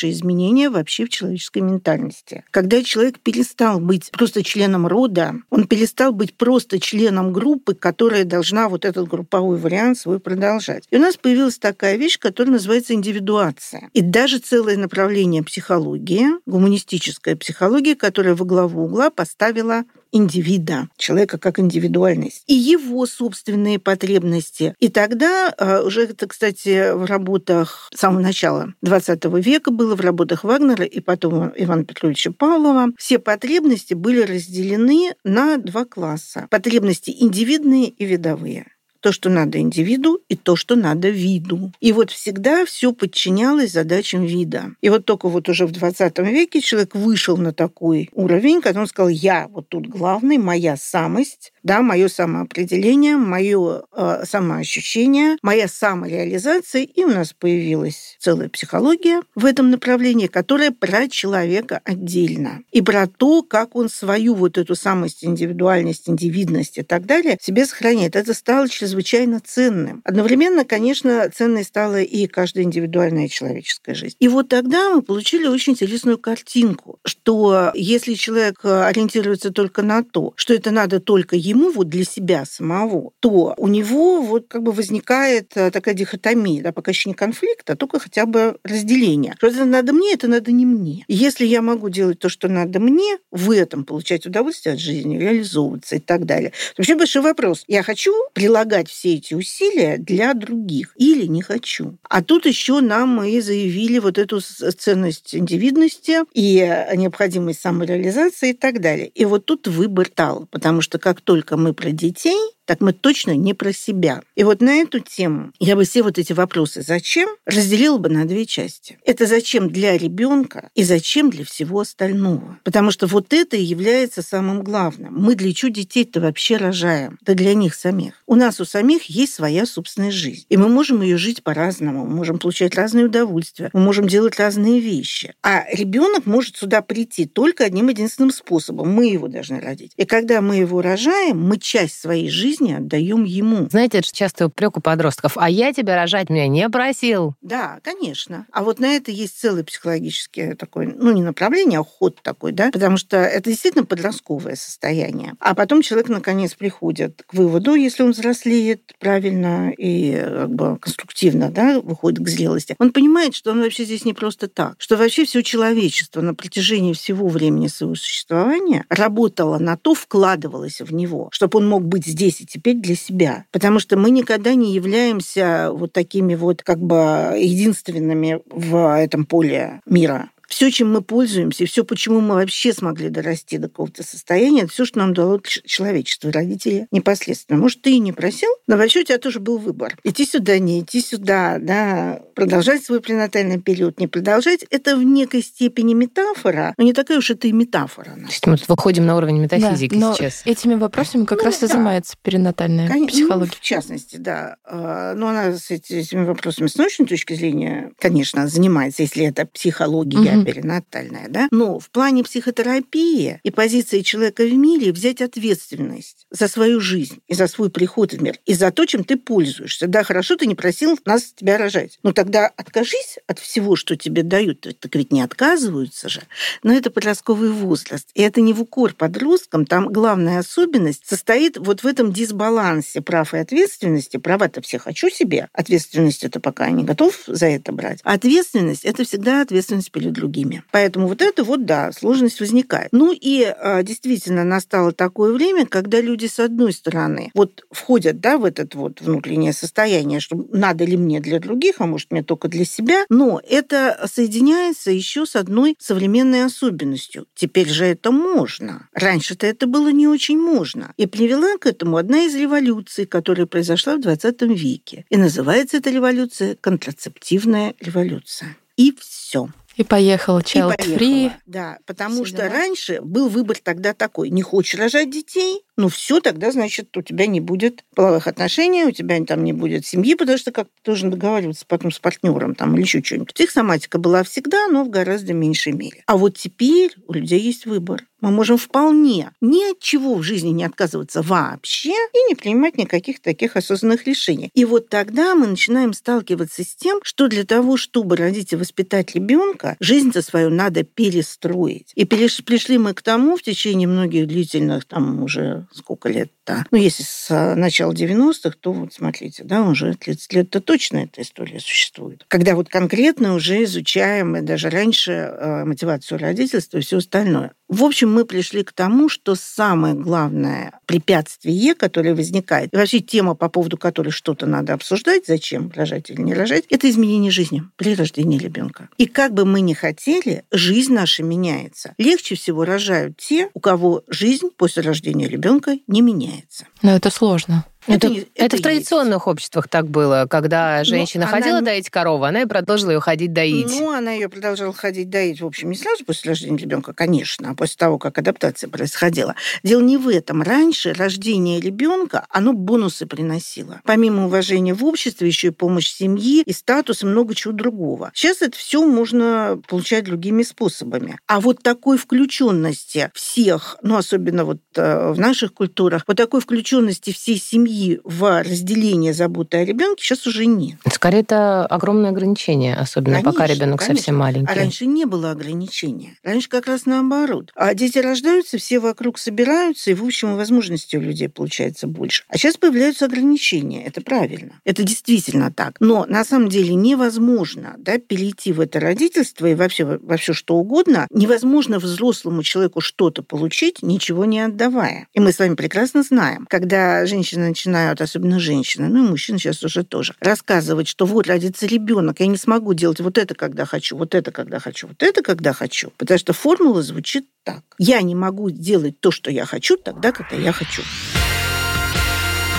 серьезнейшее 0.06 0.12
изменение 0.12 0.70
вообще 0.70 1.04
в 1.04 1.08
человеческой 1.08 1.62
ментальности. 1.62 2.44
Когда 2.50 2.82
человек 2.82 3.18
перестал 3.18 3.80
быть 3.80 4.10
просто 4.10 4.42
членом 4.42 4.86
рода, 4.86 5.34
он 5.50 5.66
перестал 5.66 6.12
быть 6.12 6.34
просто 6.34 6.78
членом 6.80 7.32
группы, 7.32 7.74
которая 7.74 8.24
должна 8.24 8.68
вот 8.68 8.84
этот 8.84 9.08
групповой 9.08 9.58
вариант 9.58 9.98
свой 9.98 10.20
продолжать. 10.20 10.84
И 10.90 10.96
у 10.96 11.00
нас 11.00 11.16
появилась 11.16 11.58
такая 11.58 11.96
вещь, 11.96 12.18
которая 12.18 12.54
называется 12.54 12.94
индивидуация. 12.94 13.90
И 13.92 14.00
даже 14.00 14.38
целое 14.38 14.76
направление 14.76 15.42
психологии, 15.42 16.26
гуманистическая 16.46 17.36
психология, 17.36 17.94
которая 17.94 18.34
во 18.34 18.44
главу 18.44 18.84
угла 18.84 19.10
поставила 19.10 19.84
индивида, 20.12 20.88
человека 20.96 21.38
как 21.38 21.58
индивидуальность, 21.58 22.44
и 22.46 22.54
его 22.54 23.06
собственные 23.06 23.78
потребности. 23.78 24.74
И 24.78 24.88
тогда 24.88 25.52
а, 25.56 25.82
уже 25.82 26.04
это, 26.04 26.26
кстати, 26.26 26.92
в 26.94 27.04
работах 27.04 27.88
самого 27.94 28.20
начала 28.20 28.72
XX 28.84 29.40
века 29.40 29.70
было, 29.70 29.94
в 29.94 30.00
работах 30.00 30.44
Вагнера 30.44 30.84
и 30.84 31.00
потом 31.00 31.52
Ивана 31.56 31.84
Петровича 31.84 32.32
Павлова, 32.32 32.88
все 32.98 33.18
потребности 33.18 33.94
были 33.94 34.22
разделены 34.22 35.14
на 35.24 35.56
два 35.58 35.84
класса. 35.84 36.46
Потребности 36.50 37.14
индивидные 37.18 37.88
и 37.88 38.04
видовые 38.04 38.66
то, 39.00 39.12
что 39.12 39.28
надо 39.28 39.58
индивиду, 39.58 40.20
и 40.28 40.36
то, 40.36 40.56
что 40.56 40.76
надо 40.76 41.08
виду. 41.08 41.72
И 41.80 41.92
вот 41.92 42.10
всегда 42.10 42.64
все 42.64 42.92
подчинялось 42.92 43.72
задачам 43.72 44.24
вида. 44.24 44.72
И 44.80 44.88
вот 44.88 45.04
только 45.04 45.28
вот 45.28 45.48
уже 45.48 45.66
в 45.66 45.72
20 45.72 46.18
веке 46.18 46.60
человек 46.60 46.94
вышел 46.94 47.36
на 47.36 47.52
такой 47.52 48.10
уровень, 48.12 48.60
когда 48.60 48.80
он 48.80 48.86
сказал, 48.86 49.08
я 49.08 49.48
вот 49.48 49.68
тут 49.68 49.86
главный, 49.86 50.38
моя 50.38 50.76
самость, 50.76 51.52
да, 51.62 51.82
мое 51.82 52.08
самоопределение, 52.08 53.16
мое 53.16 53.82
э, 53.92 54.22
самоощущение, 54.24 55.36
моя 55.42 55.68
самореализация, 55.68 56.82
и 56.82 57.04
у 57.04 57.08
нас 57.08 57.32
появилась 57.32 58.16
целая 58.20 58.48
психология 58.48 59.22
в 59.34 59.44
этом 59.44 59.70
направлении, 59.70 60.28
которая 60.28 60.70
про 60.70 61.08
человека 61.08 61.80
отдельно. 61.84 62.60
И 62.70 62.82
про 62.82 63.06
то, 63.06 63.42
как 63.42 63.74
он 63.74 63.88
свою 63.88 64.34
вот 64.34 64.58
эту 64.58 64.74
самость, 64.74 65.24
индивидуальность, 65.24 66.08
индивидность 66.08 66.78
и 66.78 66.82
так 66.82 67.06
далее 67.06 67.38
себе 67.40 67.66
сохраняет. 67.66 68.16
Это 68.16 68.34
стало 68.34 68.68
чрезвычайно 68.68 68.95
чрезвычайно 68.96 69.40
ценным. 69.40 70.00
Одновременно, 70.04 70.64
конечно, 70.64 71.28
ценной 71.34 71.64
стала 71.64 72.00
и 72.00 72.26
каждая 72.26 72.64
индивидуальная 72.64 73.28
человеческая 73.28 73.94
жизнь. 73.94 74.16
И 74.20 74.28
вот 74.28 74.48
тогда 74.48 74.94
мы 74.94 75.02
получили 75.02 75.46
очень 75.46 75.74
интересную 75.74 76.18
картинку, 76.18 76.98
что 77.04 77.72
если 77.74 78.14
человек 78.14 78.64
ориентируется 78.64 79.50
только 79.50 79.82
на 79.82 80.02
то, 80.02 80.32
что 80.36 80.54
это 80.54 80.70
надо 80.70 81.00
только 81.00 81.36
ему, 81.36 81.70
вот 81.70 81.88
для 81.88 82.04
себя 82.04 82.44
самого, 82.44 83.12
то 83.20 83.54
у 83.58 83.68
него 83.68 84.22
вот 84.22 84.46
как 84.48 84.62
бы 84.62 84.72
возникает 84.72 85.52
э, 85.56 85.70
такая 85.70 85.94
дихотомия, 85.94 86.62
да, 86.62 86.72
пока 86.72 86.92
еще 86.92 87.10
не 87.10 87.14
конфликт, 87.14 87.68
а 87.68 87.76
только 87.76 87.98
хотя 87.98 88.24
бы 88.24 88.56
разделение. 88.64 89.34
Что 89.36 89.48
это 89.48 89.64
надо 89.64 89.92
мне, 89.92 90.14
это 90.14 90.28
надо 90.28 90.52
не 90.52 90.64
мне. 90.64 91.04
Если 91.08 91.44
я 91.44 91.60
могу 91.60 91.90
делать 91.90 92.18
то, 92.18 92.28
что 92.28 92.48
надо 92.48 92.80
мне, 92.80 93.18
в 93.30 93.50
этом 93.50 93.84
получать 93.84 94.26
удовольствие 94.26 94.74
от 94.74 94.80
жизни, 94.80 95.18
реализовываться 95.18 95.96
и 95.96 96.00
так 96.00 96.24
далее. 96.24 96.52
Вообще 96.78 96.94
большой 96.94 97.22
вопрос. 97.22 97.64
Я 97.66 97.82
хочу 97.82 98.12
прилагать 98.32 98.75
прилагать 98.76 98.88
все 98.88 99.14
эти 99.14 99.34
усилия 99.34 99.98
для 99.98 100.34
других 100.34 100.92
или 100.96 101.26
не 101.26 101.42
хочу. 101.42 101.96
А 102.08 102.22
тут 102.22 102.46
еще 102.46 102.80
нам 102.80 103.22
и 103.22 103.40
заявили 103.40 103.98
вот 103.98 104.18
эту 104.18 104.40
ценность 104.40 105.34
индивидности 105.34 106.18
и 106.34 106.56
необходимость 106.94 107.60
самореализации 107.60 108.50
и 108.50 108.54
так 108.54 108.80
далее. 108.80 109.08
И 109.08 109.24
вот 109.24 109.46
тут 109.46 109.66
выбор 109.66 110.06
стал, 110.06 110.46
потому 110.50 110.80
что 110.80 110.98
как 110.98 111.20
только 111.20 111.56
мы 111.56 111.72
про 111.72 111.90
детей, 111.90 112.38
так 112.66 112.80
мы 112.80 112.92
точно 112.92 113.34
не 113.34 113.54
про 113.54 113.72
себя. 113.72 114.22
И 114.34 114.44
вот 114.44 114.60
на 114.60 114.74
эту 114.76 115.00
тему 115.00 115.52
я 115.58 115.76
бы 115.76 115.84
все 115.84 116.02
вот 116.02 116.18
эти 116.18 116.32
вопросы 116.32 116.82
«зачем?» 116.82 117.30
разделила 117.46 117.96
бы 117.98 118.08
на 118.10 118.26
две 118.26 118.44
части. 118.44 118.98
Это 119.04 119.26
зачем 119.26 119.70
для 119.70 119.96
ребенка 119.96 120.70
и 120.74 120.82
зачем 120.82 121.30
для 121.30 121.44
всего 121.44 121.80
остального. 121.80 122.58
Потому 122.64 122.90
что 122.90 123.06
вот 123.06 123.32
это 123.32 123.56
и 123.56 123.62
является 123.62 124.20
самым 124.20 124.62
главным. 124.62 125.14
Мы 125.14 125.36
для 125.36 125.54
чего 125.54 125.70
детей-то 125.70 126.20
вообще 126.20 126.56
рожаем? 126.56 127.18
Да 127.22 127.34
для 127.34 127.54
них 127.54 127.74
самих. 127.74 128.14
У 128.26 128.34
нас 128.34 128.60
у 128.60 128.64
самих 128.64 129.04
есть 129.04 129.34
своя 129.34 129.64
собственная 129.64 130.10
жизнь. 130.10 130.44
И 130.48 130.56
мы 130.56 130.68
можем 130.68 131.02
ее 131.02 131.16
жить 131.16 131.42
по-разному. 131.42 132.04
Мы 132.04 132.16
можем 132.16 132.38
получать 132.38 132.74
разные 132.74 133.06
удовольствия. 133.06 133.70
Мы 133.72 133.80
можем 133.80 134.08
делать 134.08 134.38
разные 134.38 134.80
вещи. 134.80 135.34
А 135.42 135.64
ребенок 135.72 136.26
может 136.26 136.56
сюда 136.56 136.82
прийти 136.82 137.26
только 137.26 137.64
одним 137.64 137.88
единственным 137.88 138.32
способом. 138.32 138.90
Мы 138.90 139.06
его 139.06 139.28
должны 139.28 139.60
родить. 139.60 139.92
И 139.96 140.04
когда 140.04 140.40
мы 140.40 140.56
его 140.56 140.82
рожаем, 140.82 141.40
мы 141.40 141.58
часть 141.58 142.00
своей 142.00 142.28
жизни 142.28 142.55
отдаем 142.74 143.24
ему. 143.24 143.68
Знаете, 143.70 143.98
это 143.98 144.12
часто 144.12 144.46
упрек 144.46 144.76
у 144.76 144.80
подростков. 144.80 145.36
А 145.36 145.50
я 145.50 145.72
тебя 145.72 145.96
рожать 145.96 146.30
меня 146.30 146.48
не 146.48 146.68
просил. 146.68 147.34
Да, 147.40 147.80
конечно. 147.82 148.46
А 148.52 148.62
вот 148.62 148.78
на 148.78 148.96
это 148.96 149.10
есть 149.10 149.38
целый 149.38 149.64
психологический 149.64 150.54
такой, 150.54 150.86
ну, 150.86 151.12
не 151.12 151.22
направление, 151.22 151.80
а 151.80 151.84
ход 151.84 152.20
такой, 152.22 152.52
да, 152.52 152.70
потому 152.70 152.96
что 152.96 153.16
это 153.16 153.50
действительно 153.50 153.84
подростковое 153.84 154.56
состояние. 154.56 155.34
А 155.40 155.54
потом 155.54 155.82
человек, 155.82 156.08
наконец, 156.08 156.54
приходит 156.54 157.22
к 157.26 157.34
выводу, 157.34 157.74
если 157.74 158.02
он 158.02 158.12
взрослеет 158.12 158.94
правильно 158.98 159.72
и 159.76 160.12
как 160.14 160.50
бы 160.50 160.78
конструктивно, 160.78 161.50
да, 161.50 161.80
выходит 161.80 162.20
к 162.20 162.28
зрелости, 162.28 162.74
он 162.78 162.92
понимает, 162.92 163.34
что 163.34 163.52
он 163.52 163.60
вообще 163.60 163.84
здесь 163.84 164.04
не 164.04 164.14
просто 164.14 164.48
так, 164.48 164.74
что 164.78 164.96
вообще 164.96 165.24
все 165.24 165.42
человечество 165.42 166.20
на 166.20 166.34
протяжении 166.34 166.92
всего 166.92 167.28
времени 167.28 167.68
своего 167.68 167.94
существования 167.94 168.84
работало 168.88 169.58
на 169.58 169.76
то, 169.76 169.94
вкладывалось 169.94 170.80
в 170.80 170.92
него, 170.92 171.28
чтобы 171.32 171.58
он 171.58 171.68
мог 171.68 171.84
быть 171.84 172.06
здесь 172.06 172.40
и 172.40 172.45
теперь 172.48 172.76
для 172.76 172.94
себя. 172.94 173.44
Потому 173.52 173.78
что 173.78 173.96
мы 173.96 174.10
никогда 174.10 174.54
не 174.54 174.72
являемся 174.72 175.70
вот 175.72 175.92
такими 175.92 176.34
вот 176.34 176.62
как 176.62 176.78
бы 176.78 177.34
единственными 177.36 178.40
в 178.50 178.96
этом 178.96 179.26
поле 179.26 179.80
мира 179.86 180.30
все, 180.48 180.70
чем 180.70 180.92
мы 180.92 181.02
пользуемся, 181.02 181.66
все, 181.66 181.84
почему 181.84 182.20
мы 182.20 182.36
вообще 182.36 182.72
смогли 182.72 183.08
дорасти 183.08 183.58
до 183.58 183.68
какого-то 183.68 184.02
состояния, 184.02 184.62
это 184.62 184.72
все, 184.72 184.84
что 184.84 184.98
нам 184.98 185.14
дало 185.14 185.40
человечество, 185.64 186.32
родители 186.32 186.86
непосредственно. 186.90 187.58
Может, 187.58 187.82
ты 187.82 187.92
и 187.92 187.98
не 187.98 188.12
просил, 188.12 188.50
но 188.66 188.76
вообще 188.76 189.00
у 189.00 189.04
тебя 189.04 189.18
тоже 189.18 189.40
был 189.40 189.58
выбор. 189.58 189.96
Идти 190.04 190.24
сюда, 190.24 190.58
не 190.58 190.80
идти 190.80 191.00
сюда, 191.00 191.58
да, 191.60 192.20
продолжать 192.34 192.84
свой 192.84 193.00
пренатальный 193.00 193.60
период, 193.60 193.98
не 193.98 194.06
продолжать. 194.06 194.64
Это 194.70 194.96
в 194.96 195.02
некой 195.02 195.42
степени 195.42 195.94
метафора, 195.94 196.74
но 196.76 196.84
не 196.84 196.92
такая 196.92 197.18
уж 197.18 197.30
это 197.30 197.48
и 197.48 197.52
метафора. 197.52 198.12
То 198.14 198.26
есть 198.28 198.46
мы 198.46 198.56
тут 198.56 198.68
выходим 198.68 199.06
на 199.06 199.16
уровень 199.16 199.38
метафизики 199.38 199.94
да, 199.94 200.00
но 200.00 200.14
сейчас. 200.14 200.42
Этими 200.44 200.74
вопросами 200.74 201.24
как 201.24 201.38
ну, 201.38 201.44
раз 201.44 201.60
да. 201.60 201.66
и 201.66 201.68
занимается 201.68 202.16
перинатальная 202.22 202.88
Конечно, 202.88 203.08
психология. 203.08 203.52
Ну, 203.52 203.58
в 203.58 203.60
частности, 203.60 204.16
да. 204.16 204.56
А, 204.64 205.14
но 205.14 205.28
она 205.28 205.52
с 205.52 205.70
этими 205.70 206.24
вопросами 206.24 206.66
с 206.66 206.76
научной 206.76 207.06
точки 207.06 207.34
зрения, 207.34 207.92
конечно, 207.98 208.46
занимается, 208.48 209.02
если 209.02 209.24
это 209.24 209.46
психология, 209.46 210.35
угу. 210.35 210.35
Перинатальная, 210.44 211.28
да. 211.28 211.48
Но 211.50 211.78
в 211.78 211.90
плане 211.90 212.24
психотерапии 212.24 213.40
и 213.42 213.50
позиции 213.50 214.00
человека 214.00 214.44
в 214.44 214.52
мире 214.52 214.92
взять 214.92 215.22
ответственность 215.22 216.26
за 216.30 216.48
свою 216.48 216.80
жизнь 216.80 217.20
и 217.26 217.34
за 217.34 217.46
свой 217.46 217.70
приход 217.70 218.12
в 218.12 218.22
мир, 218.22 218.38
и 218.44 218.54
за 218.54 218.70
то, 218.70 218.84
чем 218.86 219.04
ты 219.04 219.16
пользуешься. 219.16 219.86
Да, 219.86 220.02
хорошо, 220.02 220.36
ты 220.36 220.46
не 220.46 220.54
просил 220.54 220.98
нас 221.04 221.32
тебя 221.34 221.58
рожать. 221.58 221.98
Но 222.02 222.12
тогда 222.12 222.46
откажись 222.56 223.18
от 223.26 223.38
всего, 223.38 223.76
что 223.76 223.96
тебе 223.96 224.22
дают. 224.22 224.66
Так 224.80 224.94
ведь 224.94 225.12
не 225.12 225.22
отказываются 225.22 226.08
же. 226.08 226.22
Но 226.62 226.72
это 226.72 226.90
подростковый 226.90 227.50
возраст. 227.50 228.08
И 228.14 228.22
это 228.22 228.40
не 228.40 228.52
в 228.52 228.62
укор 228.62 228.94
подросткам. 228.94 229.66
Там 229.66 229.88
главная 229.88 230.38
особенность 230.38 231.06
состоит 231.06 231.56
вот 231.58 231.82
в 231.82 231.86
этом 231.86 232.12
дисбалансе 232.12 233.00
прав 233.00 233.34
и 233.34 233.38
ответственности. 233.38 234.16
Права-то 234.16 234.60
все 234.62 234.78
хочу 234.78 235.10
себе. 235.10 235.48
Ответственность 235.52 236.24
это 236.24 236.40
пока 236.40 236.70
не 236.70 236.84
готов 236.84 237.22
за 237.26 237.46
это 237.46 237.72
брать. 237.72 238.00
А 238.04 238.14
ответственность 238.14 238.84
это 238.84 239.04
всегда 239.04 239.42
ответственность 239.42 239.90
перед 239.90 240.16
другими. 240.26 240.62
Поэтому 240.72 241.06
вот 241.06 241.22
это 241.22 241.44
вот, 241.44 241.64
да, 241.64 241.92
сложность 241.92 242.40
возникает. 242.40 242.88
Ну 242.92 243.12
и 243.12 243.44
а, 243.44 243.82
действительно 243.82 244.44
настало 244.44 244.92
такое 244.92 245.32
время, 245.32 245.66
когда 245.66 246.00
люди 246.00 246.26
с 246.26 246.40
одной 246.40 246.72
стороны 246.72 247.30
вот 247.34 247.64
входят, 247.70 248.20
да, 248.20 248.38
в 248.38 248.44
этот 248.44 248.74
вот 248.74 249.00
внутреннее 249.00 249.52
состояние, 249.52 250.20
что 250.20 250.46
надо 250.52 250.84
ли 250.84 250.96
мне 250.96 251.20
для 251.20 251.38
других, 251.38 251.76
а 251.78 251.86
может 251.86 252.10
мне 252.10 252.22
только 252.22 252.48
для 252.48 252.64
себя, 252.64 253.04
но 253.08 253.40
это 253.48 254.08
соединяется 254.12 254.90
еще 254.90 255.26
с 255.26 255.36
одной 255.36 255.76
современной 255.78 256.44
особенностью. 256.44 257.26
Теперь 257.34 257.68
же 257.68 257.84
это 257.84 258.10
можно. 258.10 258.88
Раньше-то 258.92 259.46
это 259.46 259.66
было 259.66 259.90
не 259.90 260.08
очень 260.08 260.38
можно. 260.38 260.92
И 260.96 261.06
привела 261.06 261.56
к 261.58 261.66
этому 261.66 261.96
одна 261.96 262.24
из 262.24 262.34
революций, 262.34 263.06
которая 263.06 263.46
произошла 263.46 263.96
в 263.96 264.00
20 264.00 264.42
веке. 264.42 265.04
И 265.08 265.16
называется 265.16 265.76
эта 265.76 265.90
революция 265.90 266.56
контрацептивная 266.60 267.74
революция. 267.80 268.56
И 268.76 268.94
все. 268.98 269.48
И 269.76 269.84
поехала 269.84 270.40
child 270.40 270.78
free. 270.78 271.30
Да, 271.44 271.78
потому 271.84 272.24
что 272.24 272.48
раньше 272.48 273.00
был 273.02 273.28
выбор 273.28 273.58
тогда 273.62 273.92
такой: 273.92 274.30
не 274.30 274.42
хочешь 274.42 274.78
рожать 274.78 275.10
детей, 275.10 275.62
ну 275.76 275.88
все, 275.88 276.20
тогда, 276.20 276.50
значит, 276.50 276.96
у 276.96 277.02
тебя 277.02 277.26
не 277.26 277.40
будет 277.40 277.84
половых 277.94 278.26
отношений, 278.26 278.84
у 278.84 278.90
тебя 278.90 279.22
там 279.24 279.44
не 279.44 279.52
будет 279.52 279.84
семьи, 279.84 280.14
потому 280.14 280.38
что 280.38 280.50
как 280.50 280.68
ты 280.68 280.86
должен 280.86 281.10
договариваться 281.10 281.66
потом 281.68 281.90
с 281.90 281.98
партнером 281.98 282.54
там 282.54 282.74
или 282.74 282.82
еще 282.82 283.02
что-нибудь. 283.02 283.34
Психосоматика 283.34 283.98
была 283.98 284.22
всегда, 284.22 284.68
но 284.68 284.84
в 284.84 284.88
гораздо 284.88 285.34
меньшей 285.34 285.74
мере. 285.74 286.02
А 286.06 286.16
вот 286.16 286.38
теперь 286.38 286.94
у 287.06 287.12
людей 287.12 287.40
есть 287.40 287.66
выбор. 287.66 288.04
Мы 288.20 288.30
можем 288.30 288.56
вполне 288.56 289.30
ни 289.40 289.70
от 289.70 289.78
чего 289.80 290.14
в 290.14 290.22
жизни 290.22 290.48
не 290.48 290.64
отказываться 290.64 291.22
вообще 291.22 291.90
и 291.90 292.28
не 292.28 292.34
принимать 292.34 292.78
никаких 292.78 293.20
таких 293.20 293.56
осознанных 293.56 294.06
решений. 294.06 294.50
И 294.54 294.64
вот 294.64 294.88
тогда 294.88 295.34
мы 295.34 295.46
начинаем 295.46 295.92
сталкиваться 295.92 296.64
с 296.64 296.74
тем, 296.74 297.00
что 297.02 297.28
для 297.28 297.44
того, 297.44 297.76
чтобы 297.76 298.16
родить 298.16 298.52
и 298.52 298.56
воспитать 298.56 299.14
ребенка, 299.14 299.76
жизнь-то 299.80 300.22
свою 300.22 300.50
надо 300.50 300.82
перестроить. 300.82 301.92
И 301.94 302.04
пришли 302.04 302.78
мы 302.78 302.94
к 302.94 303.02
тому 303.02 303.36
в 303.36 303.42
течение 303.42 303.88
многих 303.88 304.26
длительных 304.26 304.84
там 304.86 305.22
уже 305.22 305.66
сколько 305.72 306.08
лет-то. 306.08 306.64
Ну, 306.70 306.78
если 306.78 307.02
с 307.02 307.30
э, 307.30 307.54
начала 307.54 307.92
90-х, 307.92 308.56
то 308.60 308.72
вот 308.72 308.94
смотрите, 308.94 309.44
да, 309.44 309.62
уже 309.62 309.94
30 309.94 310.32
лет-то 310.32 310.60
точно 310.60 310.98
эта 310.98 311.22
история 311.22 311.60
существует. 311.60 312.24
Когда 312.28 312.54
вот 312.54 312.68
конкретно 312.68 313.34
уже 313.34 313.64
изучаем, 313.64 314.36
и 314.36 314.40
даже 314.40 314.70
раньше, 314.70 315.12
э, 315.12 315.64
мотивацию 315.64 316.18
родительства 316.18 316.78
и 316.78 316.82
все 316.82 316.98
остальное. 316.98 317.52
В 317.68 317.82
общем, 317.82 318.12
мы 318.12 318.24
пришли 318.24 318.62
к 318.62 318.72
тому, 318.72 319.08
что 319.08 319.34
самое 319.34 319.94
главное 319.94 320.78
препятствие, 320.86 321.74
которое 321.74 322.14
возникает, 322.14 322.72
и 322.72 322.76
вообще 322.76 323.00
тема, 323.00 323.34
по 323.34 323.48
поводу 323.48 323.76
которой 323.76 324.10
что-то 324.10 324.46
надо 324.46 324.74
обсуждать, 324.74 325.26
зачем 325.26 325.72
рожать 325.74 326.10
или 326.10 326.20
не 326.20 326.32
рожать, 326.32 326.64
это 326.70 326.88
изменение 326.88 327.32
жизни 327.32 327.64
при 327.76 327.94
рождении 327.94 328.38
ребенка. 328.38 328.88
И 328.98 329.06
как 329.06 329.34
бы 329.34 329.44
мы 329.44 329.62
ни 329.62 329.74
хотели, 329.74 330.44
жизнь 330.52 330.92
наша 330.92 331.24
меняется. 331.24 331.94
Легче 331.98 332.36
всего 332.36 332.64
рожают 332.64 333.16
те, 333.16 333.50
у 333.54 333.60
кого 333.60 334.04
жизнь 334.08 334.50
после 334.56 334.82
рождения 334.82 335.28
ребенка 335.28 335.78
не 335.88 336.02
меняется. 336.02 336.66
Но 336.82 336.94
это 336.94 337.10
сложно. 337.10 337.64
Это, 337.86 338.08
это, 338.08 338.26
это 338.34 338.56
в 338.56 338.60
традиционных 338.60 339.22
есть. 339.22 339.26
обществах 339.26 339.68
так 339.68 339.86
было, 339.88 340.26
когда 340.28 340.78
ну, 340.78 340.84
женщина 340.84 341.24
ну, 341.26 341.30
ходила 341.30 341.58
она... 341.58 341.66
доить 341.66 341.90
корову, 341.90 342.24
она 342.24 342.42
и 342.42 342.46
продолжила 342.46 342.90
ее 342.90 343.00
ходить 343.00 343.32
доить. 343.32 343.68
Ну, 343.68 343.90
она 343.90 344.12
ее 344.12 344.28
продолжала 344.28 344.72
ходить 344.72 345.08
доить, 345.10 345.40
в 345.40 345.46
общем, 345.46 345.70
не 345.70 345.76
сразу 345.76 346.04
после 346.04 346.30
рождения 346.30 346.58
ребенка, 346.58 346.92
конечно, 346.92 347.50
а 347.50 347.54
после 347.54 347.76
того, 347.76 347.98
как 347.98 348.18
адаптация 348.18 348.68
происходила. 348.68 349.34
Дело 349.62 349.80
не 349.80 349.96
в 349.96 350.08
этом. 350.08 350.42
Раньше 350.42 350.92
рождение 350.92 351.60
ребенка, 351.60 352.26
оно 352.30 352.52
бонусы 352.52 353.06
приносило. 353.06 353.80
Помимо 353.84 354.26
уважения 354.26 354.74
в 354.74 354.84
обществе, 354.84 355.28
еще 355.28 355.48
и 355.48 355.50
помощь 355.50 355.88
семьи, 355.88 356.42
и 356.42 356.52
статус, 356.52 357.02
и 357.02 357.06
много 357.06 357.34
чего 357.34 357.52
другого. 357.52 358.10
Сейчас 358.14 358.42
это 358.42 358.56
все 358.56 358.84
можно 358.84 359.60
получать 359.68 360.04
другими 360.04 360.42
способами. 360.42 361.18
А 361.26 361.40
вот 361.40 361.62
такой 361.62 361.98
включенности 361.98 363.10
всех, 363.14 363.78
ну, 363.82 363.96
особенно 363.96 364.44
вот 364.44 364.58
э, 364.74 365.12
в 365.12 365.18
наших 365.18 365.54
культурах, 365.54 366.04
вот 366.06 366.16
такой 366.16 366.40
включенности 366.40 367.12
всей 367.12 367.38
семьи 367.38 367.75
семьи 367.76 368.00
в 368.04 368.42
разделение 368.42 369.12
заботы 369.12 369.58
о 369.58 369.64
ребенке 369.64 370.02
сейчас 370.02 370.26
уже 370.26 370.46
нет. 370.46 370.76
Скорее, 370.90 371.20
это 371.20 371.66
огромное 371.66 372.10
ограничение, 372.10 372.74
особенно 372.74 373.16
конечно, 373.16 373.32
пока 373.32 373.46
ребенок 373.46 373.80
конечно. 373.80 373.96
совсем 373.96 374.16
маленький. 374.16 374.52
А 374.52 374.54
раньше 374.54 374.86
не 374.86 375.04
было 375.04 375.30
ограничения. 375.30 376.16
Раньше 376.22 376.48
как 376.48 376.66
раз 376.66 376.86
наоборот. 376.86 377.52
А 377.54 377.74
дети 377.74 377.98
рождаются, 377.98 378.58
все 378.58 378.78
вокруг 378.78 379.18
собираются, 379.18 379.90
и, 379.90 379.94
в 379.94 380.04
общем, 380.04 380.36
возможностей 380.36 380.98
у 380.98 381.00
людей 381.00 381.28
получается 381.28 381.86
больше. 381.86 382.24
А 382.28 382.38
сейчас 382.38 382.56
появляются 382.56 383.04
ограничения. 383.04 383.84
Это 383.84 384.00
правильно. 384.00 384.60
Это 384.64 384.82
действительно 384.82 385.52
так. 385.52 385.76
Но 385.80 386.06
на 386.06 386.24
самом 386.24 386.48
деле 386.48 386.74
невозможно 386.74 387.74
да, 387.78 387.98
перейти 387.98 388.52
в 388.52 388.60
это 388.60 388.80
родительство 388.80 389.46
и 389.46 389.54
вообще 389.54 389.84
во 389.84 390.16
все 390.16 390.32
что 390.32 390.56
угодно. 390.56 391.06
Невозможно 391.10 391.78
взрослому 391.78 392.42
человеку 392.42 392.80
что-то 392.80 393.22
получить, 393.22 393.82
ничего 393.82 394.24
не 394.24 394.40
отдавая. 394.40 395.08
И 395.12 395.20
мы 395.20 395.32
с 395.32 395.38
вами 395.38 395.54
прекрасно 395.54 396.02
знаем, 396.02 396.46
когда 396.48 397.06
женщина 397.06 397.48
начинает 397.48 397.65
начинают, 397.66 398.00
особенно 398.00 398.38
женщины, 398.38 398.88
ну 398.88 399.04
и 399.04 399.08
мужчины 399.08 399.38
сейчас 399.38 399.62
уже 399.62 399.82
тоже, 399.84 400.14
рассказывать, 400.20 400.88
что 400.88 401.04
вот 401.04 401.26
родится 401.26 401.66
ребенок, 401.66 402.20
я 402.20 402.26
не 402.26 402.36
смогу 402.36 402.74
делать 402.74 403.00
вот 403.00 403.18
это, 403.18 403.34
когда 403.34 403.64
хочу, 403.64 403.96
вот 403.96 404.14
это, 404.14 404.30
когда 404.30 404.58
хочу, 404.58 404.88
вот 404.88 405.02
это, 405.02 405.22
когда 405.22 405.52
хочу. 405.52 405.90
Потому 405.96 406.18
что 406.18 406.32
формула 406.32 406.82
звучит 406.82 407.26
так. 407.44 407.62
Я 407.78 408.00
не 408.02 408.14
могу 408.14 408.50
делать 408.50 409.00
то, 409.00 409.10
что 409.10 409.30
я 409.30 409.44
хочу, 409.46 409.76
тогда, 409.76 410.12
когда 410.12 410.36
я 410.36 410.52
хочу. 410.52 410.82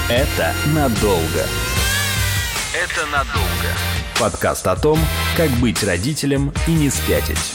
Это 0.10 0.54
надолго. 0.74 1.46
Это 2.74 3.06
надолго. 3.12 3.70
Подкаст 4.20 4.68
о 4.68 4.76
том, 4.76 5.00
как 5.36 5.50
быть 5.62 5.84
родителем 5.84 6.54
и 6.68 6.72
не 6.72 6.90
спятить. 6.90 7.54